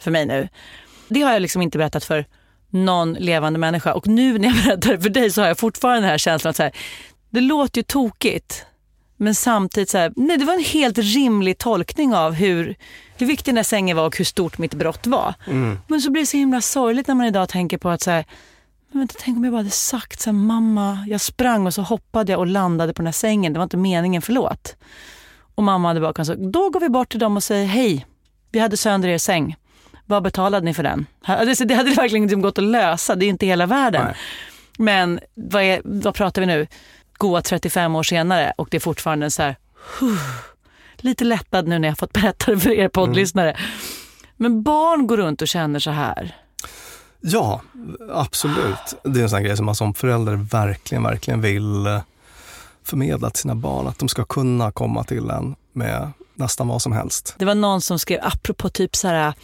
[0.00, 0.48] för mig nu.
[1.08, 2.26] Det har jag liksom inte berättat för
[2.70, 3.92] någon levande människa.
[3.92, 6.50] Och nu när jag berättar det för dig så har jag fortfarande den här känslan
[6.50, 6.72] att så här,
[7.30, 8.64] det låter ju tokigt.
[9.16, 12.74] Men samtidigt så här, nej det var en helt rimlig tolkning av hur,
[13.16, 15.34] hur viktig den där sängen var och hur stort mitt brott var.
[15.46, 15.78] Mm.
[15.86, 18.24] Men så blir det så himla sorgligt när man idag tänker på att så här,
[18.90, 21.82] men vänta, tänk om jag bara hade sagt så här, mamma, jag sprang och så
[21.82, 24.76] hoppade jag och landade på den här sängen, det var inte meningen, förlåt.
[25.54, 28.06] Och mamma hade bara kunnat säga, då går vi bort till dem och säger hej,
[28.52, 29.56] vi hade sönder er säng.
[30.06, 31.06] Vad betalade ni för den?
[31.26, 34.06] Det det hade verkligen inte gått att lösa, det är inte hela världen.
[34.78, 36.66] Men vad, är, vad pratar vi nu?
[37.18, 39.56] Goa 35 år senare och det är fortfarande så här,
[40.96, 43.56] lite lättad nu när jag fått berätta det för er poddlyssnare.
[44.36, 46.36] Men barn går runt och känner så här.
[47.20, 47.60] Ja,
[48.12, 48.94] absolut.
[49.04, 52.00] Det är en sån grej som man som förälder verkligen, verkligen vill eh,
[52.84, 53.86] förmedla till sina barn.
[53.86, 57.34] Att de ska kunna komma till en med nästan vad som helst.
[57.38, 59.34] Det var någon som skrev, apropå typ så här,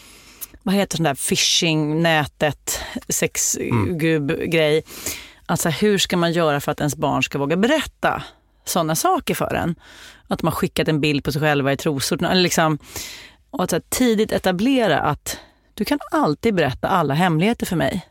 [0.63, 4.83] vad heter sån där phishing, nätet, sexgubb-grej.
[5.47, 8.23] Alltså hur ska man göra för att ens barn ska våga berätta
[8.65, 9.75] sådana saker för en?
[10.29, 12.25] Att man skickat en bild på sig själva i trosor.
[12.25, 12.79] Eller liksom,
[13.51, 15.39] och att så tidigt etablera att
[15.75, 18.07] du kan alltid berätta alla hemligheter för mig.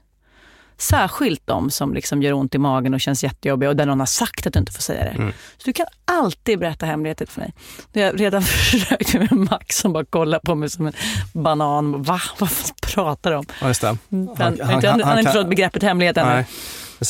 [0.78, 4.08] Särskilt de som liksom gör ont i magen och känns jättejobbiga och där någon har
[4.08, 5.10] sagt att du inte får säga det.
[5.10, 5.34] Mm.
[5.58, 7.54] Så du kan alltid berätta hemligheter för mig.
[7.92, 10.94] Det har jag redan försökt med Max som bara kollar på mig som en
[11.34, 12.04] banan.
[12.04, 12.22] Va?
[12.40, 12.50] Vad
[12.82, 13.46] pratar du om?
[13.62, 13.88] Ja, just det.
[13.88, 13.98] Han,
[14.38, 16.46] han, han, han, har inte förstått begreppet hemlighet ännu.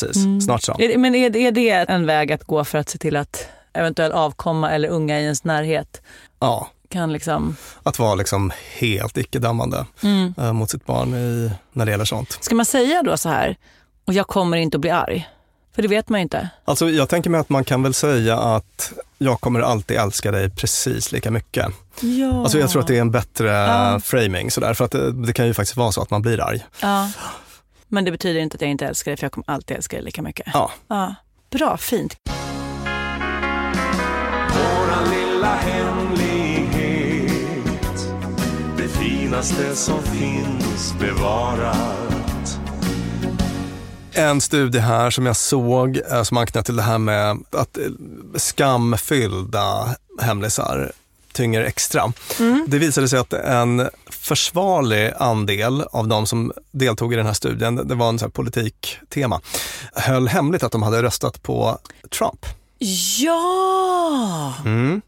[0.00, 0.16] Precis.
[0.16, 0.40] Mm.
[0.40, 0.76] Snart så.
[0.96, 4.70] Men är, är det en väg att gå för att se till att eventuell avkomma
[4.70, 6.02] eller unga i ens närhet
[6.40, 7.56] Ja, kan liksom...
[7.82, 10.34] att vara liksom helt icke-dömande Mm.
[10.38, 12.38] eh, mot sitt barn i, när det gäller sånt.
[12.40, 13.56] Ska man säga då så här,
[14.04, 15.28] och jag kommer inte att bli arg?
[15.74, 16.48] För det vet man ju inte.
[16.64, 20.50] Alltså, jag tänker mig att man kan väl säga att jag kommer alltid älska dig
[20.50, 21.66] precis lika mycket.
[22.00, 22.40] Ja.
[22.42, 24.00] Alltså, jag tror att det är en bättre Ja.
[24.04, 24.50] framing.
[24.50, 26.64] Sådär, för att det, det kan ju faktiskt vara så att man blir arg.
[26.82, 27.08] Ja.
[27.94, 30.04] Men det betyder inte att jag inte älskar dig, för jag kommer alltid älska dig
[30.04, 30.46] lika mycket.
[30.52, 30.70] Ja.
[30.88, 31.14] Ja.
[31.50, 32.16] Bra, fint.
[34.48, 36.88] Våran lilla hemlighet
[38.76, 42.58] Det finaste som finns bevarat
[44.12, 47.84] En studie här som jag såg eh, som anknöt till det här med att eh,
[48.36, 50.92] skamfyllda hemlisar
[51.32, 52.12] tynger extra.
[52.40, 52.64] Mm.
[52.68, 53.88] Det visade sig att en
[54.24, 58.30] försvarlig andel av de som deltog i den här studien, det var en sån här
[58.30, 59.40] politiktema,
[59.92, 61.78] höll hemligt att de hade röstat på
[62.18, 62.46] Trump.
[63.18, 64.54] Ja!
[64.64, 65.02] Mm.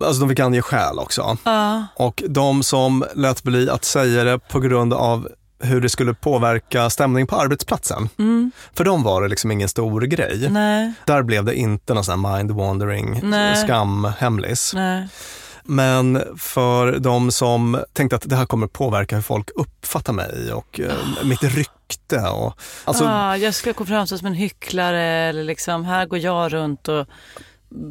[0.00, 1.36] Alltså de fick ange skäl också.
[1.44, 1.86] Ja.
[1.96, 6.90] Och de som lät bli att säga det på grund av hur det skulle påverka
[6.90, 8.08] stämningen på arbetsplatsen.
[8.18, 8.50] Mm.
[8.74, 10.48] För dem var det liksom ingen stor grej.
[10.50, 10.92] Nej.
[11.06, 13.56] Där blev det inte någon sån här mind-wandering, Nej.
[13.56, 14.74] skam-hemlis.
[14.74, 15.08] Nej.
[15.66, 20.80] Men för de som tänkte att det här kommer påverka hur folk uppfattar mig och
[20.80, 20.92] eh,
[21.24, 22.20] mitt rykte.
[22.20, 26.52] Och, alltså, ah, jag ska gå fram som en hycklare eller liksom, här går jag
[26.52, 27.06] runt och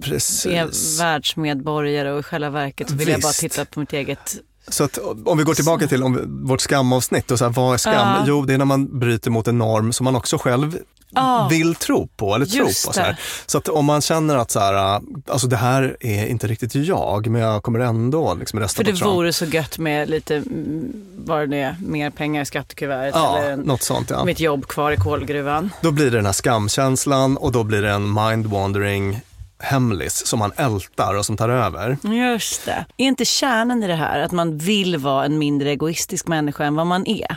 [0.04, 0.46] Precis.
[0.46, 3.40] är världsmedborgare och i själva verket så vill jag bara Visst.
[3.40, 4.36] titta på mitt eget
[4.68, 7.78] Så att om vi går tillbaka till om, vårt skamavsnitt och så här, vad är
[7.78, 7.94] skam?
[7.96, 8.24] Ja.
[8.28, 10.78] Jo, det är när man bryter mot en norm som man också själv
[11.16, 11.48] Ah.
[11.48, 12.94] vill tro på eller tro Just på.
[12.94, 13.10] Så, här.
[13.10, 13.18] det.
[13.46, 17.28] så att om man känner att så här, alltså det här är inte riktigt jag,
[17.28, 19.14] men jag kommer ändå liksom rösta För på det Trump.
[19.14, 23.52] vore så gött med lite, mm, vad det är, mer pengar i skattekuvertet Ja, eller
[23.52, 24.26] en, något sånt ja.
[24.26, 25.70] mitt jobb kvar i kolgruvan.
[25.82, 29.20] Då blir det den här skamkänslan och då blir det en mind-wandering
[29.60, 31.98] hemlis som man ältar och som tar över.
[32.04, 32.86] Just det.
[32.98, 36.76] Är inte kärnan i det här att man vill vara en mindre egoistisk människa än
[36.76, 37.36] vad man är?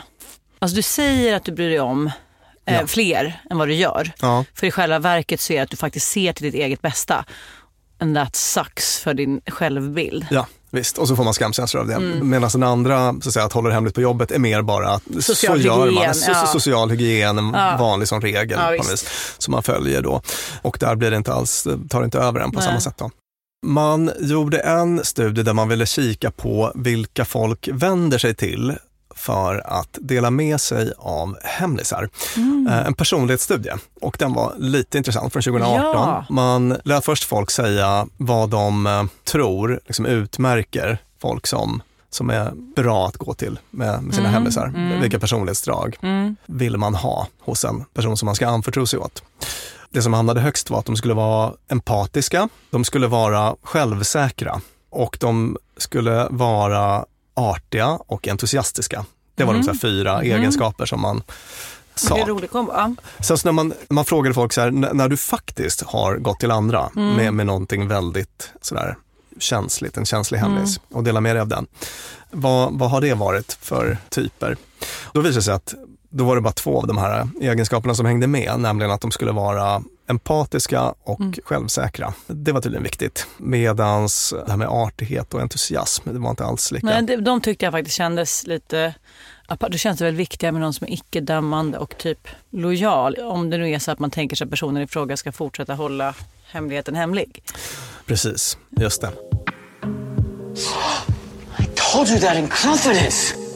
[0.59, 2.11] Alltså du säger att du bryr dig om
[2.67, 4.11] eh, fler än vad du gör.
[4.21, 4.45] Ja.
[4.53, 7.25] För i själva verket så är det att du faktiskt ser till ditt eget bästa.
[7.99, 10.25] And that sucks för din självbild.
[10.31, 10.97] Ja, visst.
[10.97, 11.93] Och så får man skamkänslor av det.
[11.93, 12.29] Mm.
[12.29, 14.89] Medan den andra, så att, säga, att hålla det hemligt på jobbet, är mer bara
[14.89, 16.03] att Social så gör man.
[16.03, 16.45] So- ja.
[16.45, 17.77] Social hygien, en Ja.
[17.79, 18.83] vanlig som regel Ja,
[19.37, 20.21] som man följer då.
[20.61, 22.67] Och där blir det inte alls, det tar inte över en på Nej.
[22.67, 22.97] samma sätt.
[22.97, 23.11] Då.
[23.65, 28.75] Man gjorde en studie där man ville kika på vilka folk vänder sig till
[29.17, 32.09] för att dela med sig av hemlisar.
[32.37, 32.67] Mm.
[32.67, 35.81] Eh, En personlighetsstudie och den var lite intressant från 2018.
[35.93, 36.25] Ja.
[36.29, 42.51] Man lät först folk säga vad de eh, tror liksom utmärker folk som, som är
[42.75, 44.65] bra att gå till med, med sina Mm, hemlisar.
[44.67, 45.01] mm.
[45.01, 46.35] Vilka personlighetsdrag Mm.
[46.45, 49.23] vill man ha hos en person som man ska anförtro sig åt?
[49.89, 55.17] Det som hamnade högst var att de skulle vara empatiska, de skulle vara självsäkra och
[55.19, 57.05] de skulle vara
[57.37, 59.05] artiga och entusiastiska.
[59.35, 60.23] Det var de så här fyra Mhm.
[60.31, 61.23] egenskaper som man
[61.95, 62.15] sa.
[62.15, 62.71] Det är rolig kombo.
[62.75, 62.95] Ja.
[63.19, 66.51] Sen så när man, man frågade folk så här, när du faktiskt har gått till
[66.51, 67.13] andra Mm.
[67.15, 68.95] med, med någonting väldigt sådär
[69.39, 71.67] känsligt, en känslig hemlis och delar med dig av den.
[72.31, 74.57] Vad, vad har det varit för typer?
[75.13, 75.73] Då visade det sig att
[76.09, 79.11] då var det bara två av de här egenskaperna som hängde med, nämligen att de
[79.11, 81.33] skulle vara empatiska och Mm.
[81.43, 82.13] självsäkra.
[82.27, 83.27] Det var tydligen viktigt.
[83.37, 86.85] Medans det här med artighet och entusiasm, det var inte alls lika.
[86.85, 88.93] Men det, de tyckte jag faktiskt kändes lite.
[89.71, 93.15] Det känns väl viktigare med någon som är icke-dömande och typ lojal.
[93.15, 95.73] Om det nu är så att man tänker sig att personen i fråga ska fortsätta
[95.73, 96.13] hålla
[96.51, 97.43] hemligheten hemlig.
[98.05, 99.11] Precis, just det.
[101.93, 103.46] Told you that in confidence.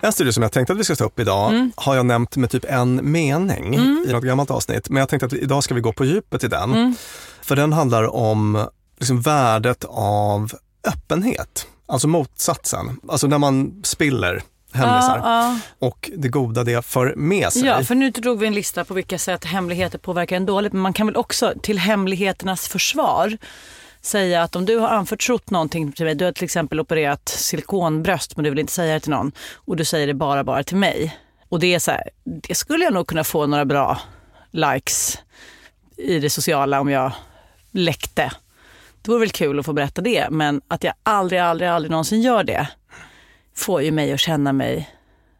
[0.00, 1.72] En studie som jag tänkte att vi ska ta upp idag Mm.
[1.76, 3.74] har jag nämnt med typ en mening
[4.08, 4.88] i något gammalt avsnitt.
[4.90, 6.70] Men jag tänkte att idag ska vi gå på djupet i den.
[6.74, 6.94] Mm.
[7.42, 8.66] För den handlar om
[8.98, 10.52] liksom värdet av
[10.88, 11.66] öppenhet.
[11.88, 13.00] Alltså motsatsen.
[13.08, 14.42] Alltså när man spiller
[14.72, 15.18] hemlisar.
[15.24, 17.64] Ja, Och det goda det för med sig.
[17.64, 20.72] Ja, för nu drog vi en lista på vilka sätt hemligheter påverkar en dåligt.
[20.72, 23.38] Men man kan väl också till hemligheternas försvar
[24.00, 28.36] säga att om du har anförtrott någonting till mig, du har till exempel opererat silikonbröst
[28.36, 30.76] men du vill inte säga det till någon och du säger det bara bara till
[30.76, 31.18] mig.
[31.48, 34.00] Och det är så här, det skulle jag nog kunna få några bra
[34.50, 35.18] likes
[35.96, 37.12] i det sociala om jag
[37.70, 38.32] läckte.
[39.02, 42.22] Det vore väl kul att få berätta det, men att jag aldrig, aldrig, aldrig någonsin
[42.22, 42.68] gör det
[43.56, 44.90] får ju mig att känna mig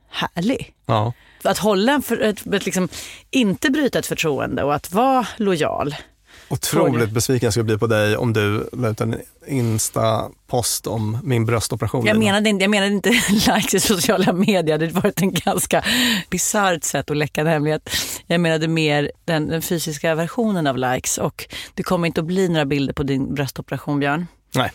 [0.09, 0.75] härlig.
[0.87, 1.13] Ja.
[1.45, 2.89] Att hålla en för, ett liksom,
[3.31, 5.95] inte bryta ett förtroende och att vara lojal.
[6.53, 11.47] Otroligt besviken jag skulle bli på dig om du la ut en Insta-post om min
[11.47, 12.07] bröstoperation.
[12.07, 15.85] Jag menade, inte, jag menade inte likes i sociala medier, det var ett en ganska
[16.31, 17.91] bisarrt sätt att läcka en hemlighet.
[18.27, 22.49] Jag menade mer den, den fysiska versionen av likes och det kommer inte att bli
[22.49, 24.27] några bilder på din bröstoperation Björn.
[24.55, 24.73] Nej.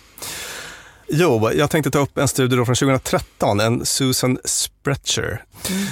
[1.08, 5.44] Jo, jag tänkte ta upp en studie från 2013, en Susan Spretcher,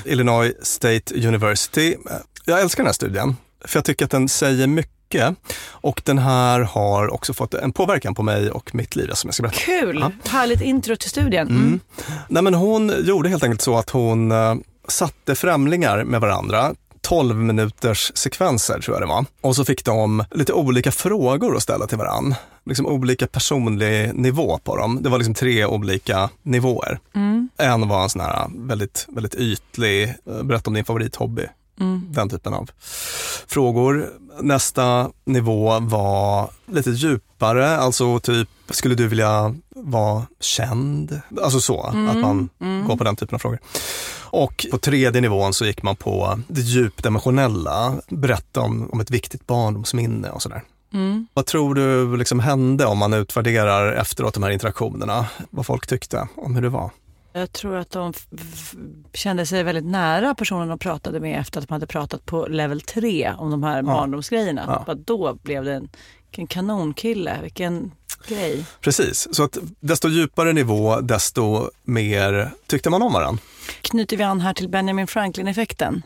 [0.05, 1.95] Illinois State University.
[2.45, 5.02] Jag älskar den här studien, för jag tycker att den säger mycket
[5.65, 9.33] och den här har också fått en påverkan på mig och mitt liv som jag
[9.33, 9.59] ska berätta.
[9.59, 9.99] Kul!
[9.99, 10.29] Ja.
[10.29, 11.47] Härligt intro till studien.
[11.47, 11.63] Mm.
[11.63, 11.79] Mm.
[12.27, 14.55] Nej, men hon gjorde helt enkelt så att hon eh,
[14.87, 19.25] satte främlingar med varandra 12 minuters sekvenser tror jag det var.
[19.41, 22.37] Och så fick de lite olika frågor att ställa till varandra.
[22.65, 24.99] Liksom olika personlig nivå på dem.
[25.01, 26.99] Det var liksom tre olika nivåer.
[27.15, 27.49] Mm.
[27.57, 31.45] En var en sån här väldigt, väldigt ytlig, eh, berätta om din favorithobby.
[31.79, 32.07] Mm.
[32.09, 32.71] Den typen av
[33.47, 34.09] frågor.
[34.41, 41.21] Nästa nivå var lite djupare, alltså typ, skulle du vilja vara känd?
[41.43, 42.87] Alltså så, Mm, att man mm.
[42.87, 43.59] går på den typen av frågor.
[44.33, 49.47] Och på tredje nivån så gick man på det djupdimensionella, berätta om, om ett viktigt
[49.47, 50.63] barndomsminne och sådär.
[50.93, 51.27] Mm.
[51.33, 55.25] Vad tror du liksom hände om man utvärderar efteråt de här interaktionerna?
[55.49, 56.91] Vad folk tyckte om hur det var?
[57.33, 58.13] Jag tror att de
[59.13, 62.81] kände sig väldigt nära personen de pratade med efter att de hade pratat på level
[62.81, 64.83] 3 om de här barndomsgrejerna.
[64.87, 64.93] Ja.
[64.93, 65.89] Då blev det en,
[66.25, 67.91] vilken kanonkille, vilken
[68.27, 68.65] grej.
[68.81, 73.41] Precis, så att desto djupare nivå, desto mer tyckte man om varandra.
[73.81, 76.01] Knyter vi an här till Benjamin Franklin-effekten.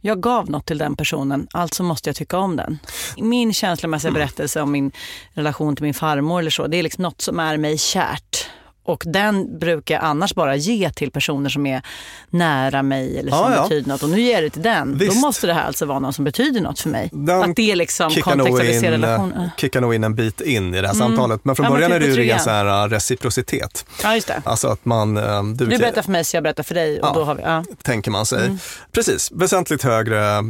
[0.00, 2.78] Jag gav något till den personen, alltså måste jag tycka om den.
[3.16, 4.20] Min känslomässiga Mm.
[4.20, 4.92] berättelse om min
[5.32, 8.46] relation till min farmor eller så, det är liksom något som är mig kärt.
[8.84, 11.82] Och den brukar jag annars bara ge till personer som är
[12.30, 13.62] nära mig eller som Ja, ja.
[13.62, 14.02] betyder något.
[14.02, 14.98] Och nu ger jag det till den.
[14.98, 15.14] Visst.
[15.14, 17.10] Då måste det här alltså vara någon som betyder något för mig.
[17.12, 19.50] Den att det liksom kontextualiserar in, eh, relationen.
[19.56, 21.08] kickar nog in en bit in i det här Mm.
[21.08, 21.44] samtalet.
[21.44, 23.86] Men från Ja, men början typ är det ju ren så här, äh, reciprocitet.
[24.02, 24.42] Ja, just det.
[24.44, 25.16] Alltså att man...
[25.16, 27.00] eh, Du, Du berättar för mig så jag berättar för dig.
[27.00, 28.44] Och då har vi, tänker man sig.
[28.46, 28.58] Mm.
[28.92, 30.44] Precis, väsentligt högre eh,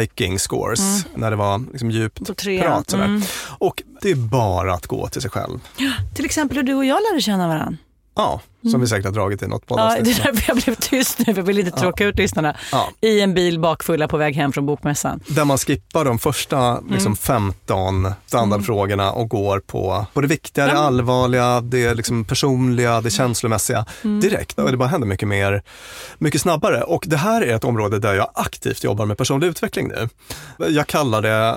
[0.00, 1.00] liking scores Mm.
[1.14, 2.18] när det var liksom djupt
[2.62, 2.90] prat.
[2.90, 3.04] Sådär.
[3.04, 3.22] Mm.
[3.58, 5.58] Och det är bara att gå till sig själv.
[6.14, 7.76] Till exempel hur du och jag lärde känna varandra.
[8.16, 8.40] Ja,
[8.70, 9.84] som vi säkert har dragit i något Mm.
[9.84, 10.18] Ja, det poddavsnitt.
[10.18, 12.56] är därför jag blev tyst nu, för jag vill inte tråka ut lyssnarna.
[12.72, 12.88] Ja.
[13.00, 15.20] I en bil bakfulla på väg hem från bokmässan.
[15.28, 17.16] Där man skippar de första liksom, Mm.
[17.16, 20.78] 15 standardfrågorna och går på, på det viktiga, det Ja.
[20.78, 24.20] allvarliga, det liksom personliga, det känslomässiga Mm.
[24.20, 24.58] direkt.
[24.58, 25.62] Och det bara händer mycket mer,
[26.18, 26.82] mycket snabbare.
[26.82, 30.08] Och det här är ett område där jag aktivt jobbar med personlig utveckling nu.
[30.68, 31.56] Jag kallar det eh,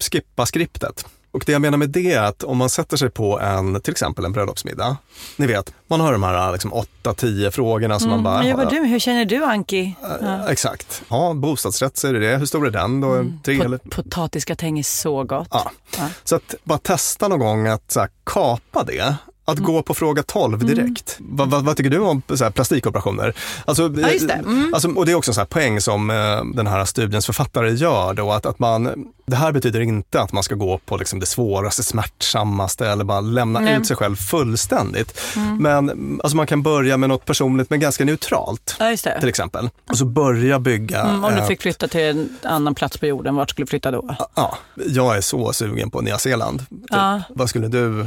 [0.00, 1.06] skippa skriptet.
[1.32, 3.90] Och det jag menar med det är att om man sätter sig på en, till
[3.92, 4.96] exempel en bröllopsmiddag.
[5.36, 6.72] Ni vet, man har de här liksom
[7.02, 8.38] 8-10 frågorna som man bara...
[8.38, 8.76] Men "Ja, du?
[8.84, 9.94] Hur känner du Anki?
[10.22, 11.02] eh, Exakt.
[11.08, 12.36] Ja, bostadsrätt, säger du det?
[12.36, 13.24] Hur stor är den då?
[13.44, 13.78] Tre eller?
[13.78, 15.48] Pot- Potatisgratäng är så gott.
[15.50, 15.70] Ja.
[15.98, 16.08] Ja.
[16.24, 19.16] Så att bara testa någon gång att så här, kapa det.
[19.52, 19.72] Att Mm.
[19.72, 21.16] gå på fråga 12 direkt.
[21.20, 23.34] Vad, vad, vad tycker du om så här, plastikoperationer?
[23.64, 23.88] Alltså, Ja,
[24.20, 24.32] det.
[24.32, 24.74] Mm.
[24.74, 28.14] Alltså, och det är också en så poäng som eh, den här studiens författare gör
[28.14, 31.26] då, att, att man, det här betyder inte att man ska gå på liksom, det
[31.26, 33.76] svåraste, smärtsammaste eller bara lämna Nej.
[33.80, 35.20] ut sig själv fullständigt.
[35.36, 35.56] Mm.
[35.56, 38.76] Men mm, alltså, man kan börja med något personligt men ganska neutralt.
[38.78, 38.96] Ja.
[39.20, 39.70] Till exempel.
[39.90, 41.00] Och så börja bygga.
[41.02, 43.70] Mm, om du ett- fick flytta till en annan plats på jorden, vart skulle du
[43.70, 44.16] flytta då?
[44.34, 46.58] Ja, jag är så sugen på Nya Zeeland.
[46.58, 46.78] Typ.
[46.90, 47.22] Ja.
[47.28, 48.06] Vad skulle du...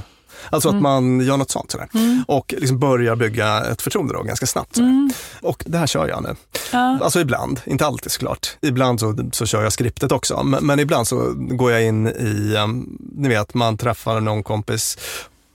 [0.49, 0.83] Alltså att Mm.
[0.83, 1.87] man gör något sånt sådär.
[1.93, 2.23] Mm.
[2.27, 4.77] Och liksom börjar bygga ett förtroende då ganska snabbt.
[4.77, 5.09] Mm.
[5.41, 6.35] Och det här kör jag nu.
[6.71, 6.99] Ja.
[7.01, 8.57] Alltså ibland, inte alltid såklart.
[8.61, 10.43] Ibland så, så kör jag skriptet också.
[10.43, 14.97] Men, men ibland så går jag in i, um, ni vet, man träffar någon kompis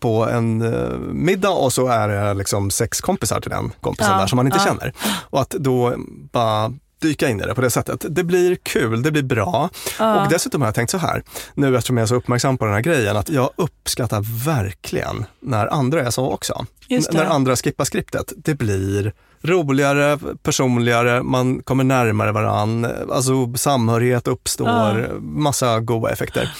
[0.01, 4.18] på en uh, middag och så är det liksom sex kompisar till den kompisen Ja,
[4.20, 4.64] där som man inte ja.
[4.64, 4.93] känner.
[5.31, 5.95] Och att då
[6.33, 8.05] bara dyka in i det på det sättet.
[8.09, 9.71] Det blir kul, det blir bra.
[9.99, 10.23] Ja.
[10.25, 11.23] Och dessutom har jag tänkt så här,
[11.55, 15.67] nu eftersom jag är så uppmärksam på den här grejen, att jag uppskattar verkligen när
[15.67, 16.67] andra är så också.
[17.13, 18.33] När andra skippar skriptet.
[18.37, 25.19] Det blir roligare, personligare, man kommer närmare varann, alltså samhörighet uppstår, Ja.
[25.21, 26.55] massa goda effekter.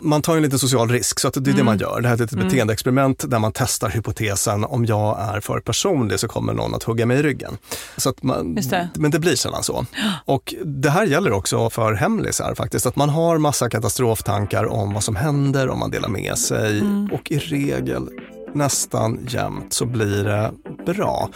[0.00, 1.64] Man tar en liten social risk, så att det är det Mm.
[1.66, 2.00] man gör.
[2.00, 2.44] Det här är ett Mm.
[2.44, 7.06] beteendeexperiment där man testar hypotesen, om jag är för personlig så kommer någon att hugga
[7.06, 7.56] mig i ryggen.
[7.96, 8.88] Så att man, det.
[8.94, 9.86] Men det blir sällan så.
[10.24, 15.04] Och det här gäller också för hemlisar faktiskt, att man har massa katastroftankar om vad
[15.04, 16.78] som händer om man delar med sig.
[16.80, 17.08] Mm.
[17.12, 18.08] Och i regel,
[18.54, 20.52] nästan jämt, så blir det
[20.92, 21.28] bra.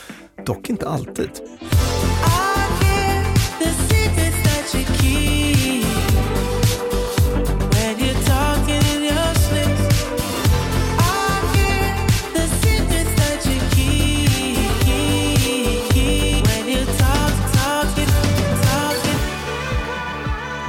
[0.47, 1.31] Dock inte alltid.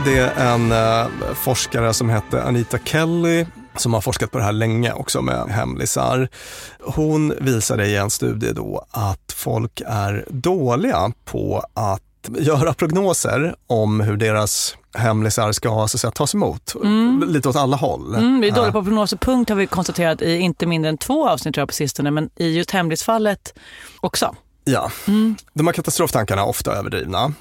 [0.05, 3.45] Det är en eh, forskare som heter Anita Kelly
[3.75, 6.29] som har forskat på det här länge också med hemlisar.
[6.79, 12.01] Hon visade i en studie då att folk är dåliga på att
[12.37, 16.75] göra prognoser om hur deras hemlisar ska så att säga, tas emot.
[16.75, 17.23] Mm.
[17.27, 18.15] Lite åt alla håll.
[18.15, 19.17] Mm, vi är dåliga på prognoser.
[19.17, 22.29] Punkt har vi konstaterat i inte mindre än två avsnitt tror jag på sistone, men
[22.35, 23.53] i just hemlisfallet
[23.99, 24.35] också.
[24.63, 24.91] Ja,
[25.53, 27.33] de här katastroftankarna är ofta överdrivna.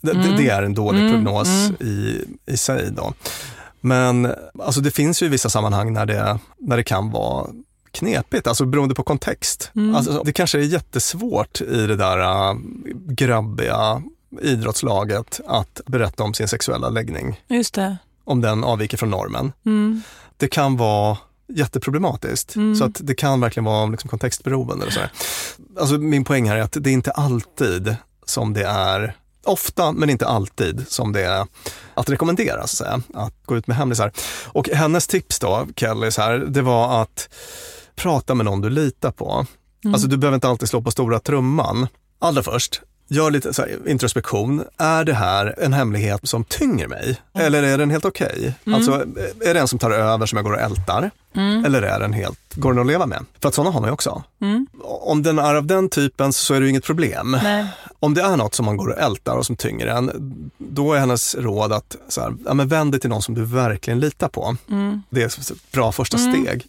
[0.00, 0.36] Det, Mm.
[0.36, 1.76] det är en dålig Mm, prognos mm.
[1.80, 2.90] i, i sig.
[2.92, 3.12] Då.
[3.80, 7.46] Men alltså det finns ju vissa sammanhang när det, när det kan vara
[7.90, 9.70] knepigt, alltså beroende på kontext.
[9.76, 9.94] Mm.
[9.94, 12.18] Alltså, det kanske är jättesvårt i det där
[12.50, 12.56] äh,
[13.06, 14.02] grabbiga
[14.42, 17.96] idrottslaget att berätta om sin sexuella läggning, Just det.
[18.24, 19.52] om den avviker från normen.
[19.66, 20.02] Mm.
[20.36, 21.16] Det kan vara
[21.48, 22.56] jätteproblematiskt.
[22.56, 22.76] Mm.
[22.76, 24.86] Så att det kan verkligen vara liksom kontextberoende.
[24.86, 25.10] Och sådär.
[25.80, 27.96] Alltså min poäng här är att det är inte alltid
[28.26, 29.16] som det är,
[29.48, 31.46] ofta men inte alltid som det är
[31.94, 34.12] att rekommendera, så att, att gå ut med hemlisar.
[34.46, 37.28] Och hennes tips då, Kellys här, det var att
[37.96, 39.46] prata med någon du litar på.
[39.84, 39.94] Mm.
[39.94, 41.86] Alltså du behöver inte alltid slå på stora trumman.
[42.18, 44.64] Allra först, gör lite så här, introspektion.
[44.76, 47.16] Är det här en hemlighet som tynger mig?
[47.38, 48.54] Eller är den helt okej?
[48.64, 48.76] Mm.
[48.76, 48.92] Alltså,
[49.40, 51.10] är det en som tar över som jag går och ältar?
[51.34, 51.64] Mm.
[51.64, 53.24] Eller är den helt går den att leva med?
[53.40, 54.22] För att sådana har man ju också.
[54.40, 54.66] Mm.
[54.82, 57.38] Om den är av den typen så är det ju inget problem.
[57.42, 57.66] Nej.
[58.00, 60.10] Om det är något som man går och ältar och som tynger en,
[60.58, 63.44] då är hennes råd att så här, ja, men vänd dig till någon som du
[63.44, 64.56] verkligen litar på.
[64.70, 65.02] Mm.
[65.10, 66.32] Det är ett bra första Mm.
[66.32, 66.66] steg.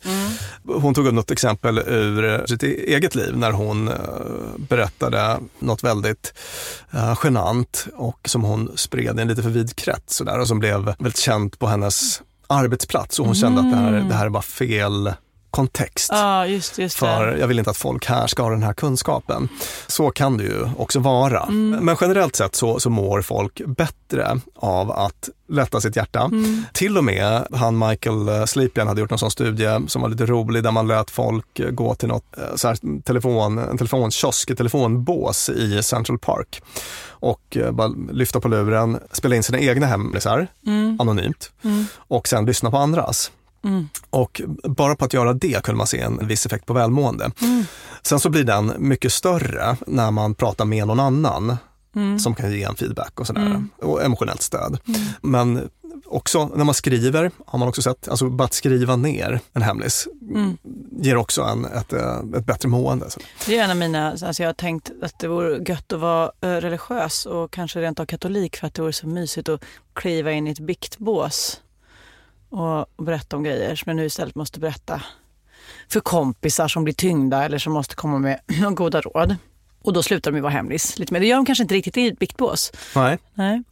[0.65, 3.93] Hon tog upp något exempel ur sitt eget liv när hon eh,
[4.57, 6.33] berättade något väldigt
[6.93, 10.47] uh, genant och som hon spred i en lite för vid krets så där, och
[10.47, 14.25] som blev väldigt känt på hennes arbetsplats och hon kände att det här, det här
[14.25, 15.13] är bara fel
[15.51, 16.09] kontext.
[16.11, 19.49] Ja, just, just För jag vill inte att folk här ska ha den här kunskapen.
[19.87, 21.43] Så kan det ju också vara.
[21.43, 21.85] Mm.
[21.85, 26.21] Men generellt sett så, så mår folk bättre av att lätta sitt hjärta.
[26.21, 26.63] Mm.
[26.73, 30.25] Till och med han Michael eh, Sleepian hade gjort en sån studie som var lite
[30.25, 34.49] rolig där man lät folk eh, gå till något eh, så här, telefon, en telefonkiosk,
[34.49, 36.61] ett telefonbås i Central Park
[37.09, 40.97] och bara lyfta på luren, spela in sina egna hemlisar Mm.
[41.01, 41.85] anonymt Mm.
[41.97, 43.31] och sen lyssna på andras.
[43.63, 43.87] Mm.
[44.09, 47.31] Och bara på att göra det kunde man se en viss effekt på välmående.
[47.41, 47.63] Mm.
[48.03, 51.57] Sen så blir den mycket större när man pratar med någon annan
[51.95, 52.19] Mm.
[52.19, 53.45] som kan ge en feedback och sådär.
[53.45, 53.69] Mm.
[53.81, 54.79] Och emotionellt stöd.
[54.87, 55.01] Mm.
[55.21, 55.69] Men
[56.05, 60.07] också när man skriver, har man också sett, alltså bara att skriva ner en hemlis
[60.35, 60.57] Mm.
[61.01, 63.09] ger också en, ett, eh, ett bättre mående.
[63.09, 63.19] Så.
[63.47, 66.31] Det är en av mina, alltså jag har tänkt att det vore gött att vara
[66.41, 69.61] eh, religiös och kanske rent av katolik för att det vore så mysigt att
[69.93, 71.61] kliva in i ett biktbås
[72.49, 75.01] och och berätta om grejer som jag nu istället måste berätta
[75.91, 78.39] för kompisar som blir tyngda eller som måste komma med
[78.75, 79.35] goda råd.
[79.81, 81.19] Och då slutar de ju vara hemlis lite mer.
[81.19, 82.71] Det gör de kanske inte riktigt i ett biktbås.
[82.95, 83.17] Nej.
[83.33, 83.63] Nej.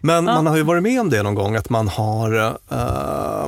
[0.00, 0.34] Men Ja.
[0.34, 3.46] man har ju varit med om det någon gång, att man har eh,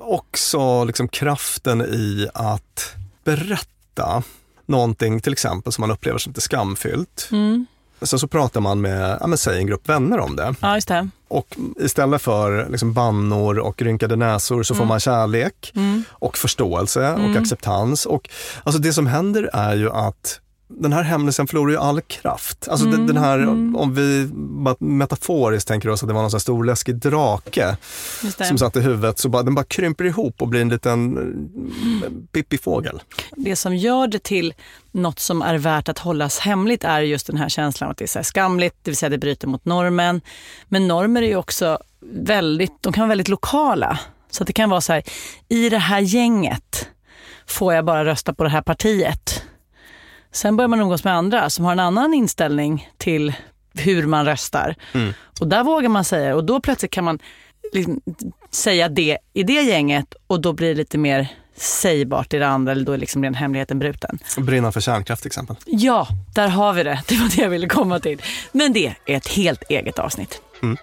[0.00, 2.94] också liksom kraften i att
[3.24, 4.22] berätta
[4.66, 7.28] någonting till exempel som man upplever som lite skamfyllt.
[7.32, 7.66] Mm.
[8.02, 10.54] Sen så pratar man med, ja, men säg en grupp vänner om det.
[10.60, 11.08] Ja, just det.
[11.28, 14.88] Och istället för liksom bannor och rynkade näsor så får Mm.
[14.88, 16.04] man kärlek Mm.
[16.10, 17.30] och förståelse Mm.
[17.30, 18.06] och acceptans.
[18.06, 18.28] Och
[18.64, 20.40] alltså det som händer är ju att
[20.78, 22.68] den här hemlisen förlorar ju all kraft.
[22.68, 23.76] Alltså Mm, den här, mm.
[23.76, 27.76] om vi bara metaforiskt tänker oss att det var någon sån här stor läskig drake
[28.48, 31.16] som satt i huvudet, så bara, den bara krymper ihop och blir en liten
[32.04, 33.02] eh, pippifågel.
[33.36, 34.54] Det som gör det till
[34.92, 38.22] något som är värt att hållas hemligt är just den här känslan att det är
[38.22, 40.20] skamligt, det vill säga det bryter mot normen.
[40.68, 41.78] Men normer är ju också
[42.12, 43.98] väldigt, de kan vara väldigt lokala.
[44.30, 45.02] Så det kan vara så här,
[45.48, 46.88] i det här gänget
[47.46, 49.42] får jag bara rösta på det här partiet.
[50.32, 53.32] Sen börjar man umgås med andra som har en annan inställning till
[53.74, 54.74] hur man röstar.
[54.92, 55.12] Mm.
[55.40, 57.18] Och där vågar man säga och då plötsligt kan man
[57.72, 58.00] liksom
[58.50, 62.72] säga det i det gänget och då blir det lite mer sägbart i det andra
[62.72, 64.18] eller då är liksom den hemligheten bruten.
[64.38, 65.56] Brinna för kärnkraft till exempel.
[65.66, 67.02] Ja, där har vi det.
[67.08, 68.22] Det var det jag ville komma till.
[68.52, 70.40] Men det är ett helt eget avsnitt.
[70.62, 70.76] Mm.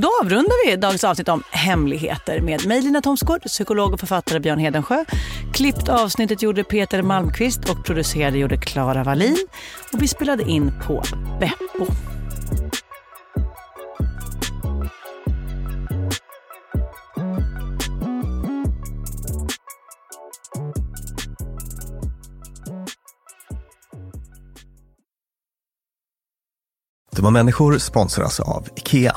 [0.00, 4.58] Då avrundar vi dagens avsnitt om hemligheter med mig Lina Thomsgård, psykolog och författare Björn
[4.58, 5.04] Hedensjö.
[5.52, 9.46] Klippt avsnittet gjorde Peter Malmqvist och producerade gjorde Klara Wallin.
[9.92, 11.02] Och vi spelade in på
[11.40, 11.92] Beppo.
[27.16, 29.16] Dumma människor sponsras av IKEA.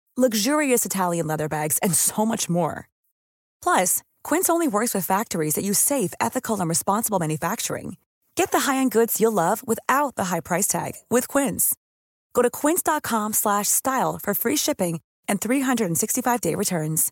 [0.21, 2.89] luxurious Italian leather bags, and so much more.
[3.63, 7.95] Plus, Quince only works with factories that use safe, ethical, and responsible manufacturing.
[8.35, 11.75] Get the high-end goods you'll love without the high price tag with Quince.
[12.33, 14.99] Go to quince.com/style for free shipping
[15.29, 17.11] and 365-day returns.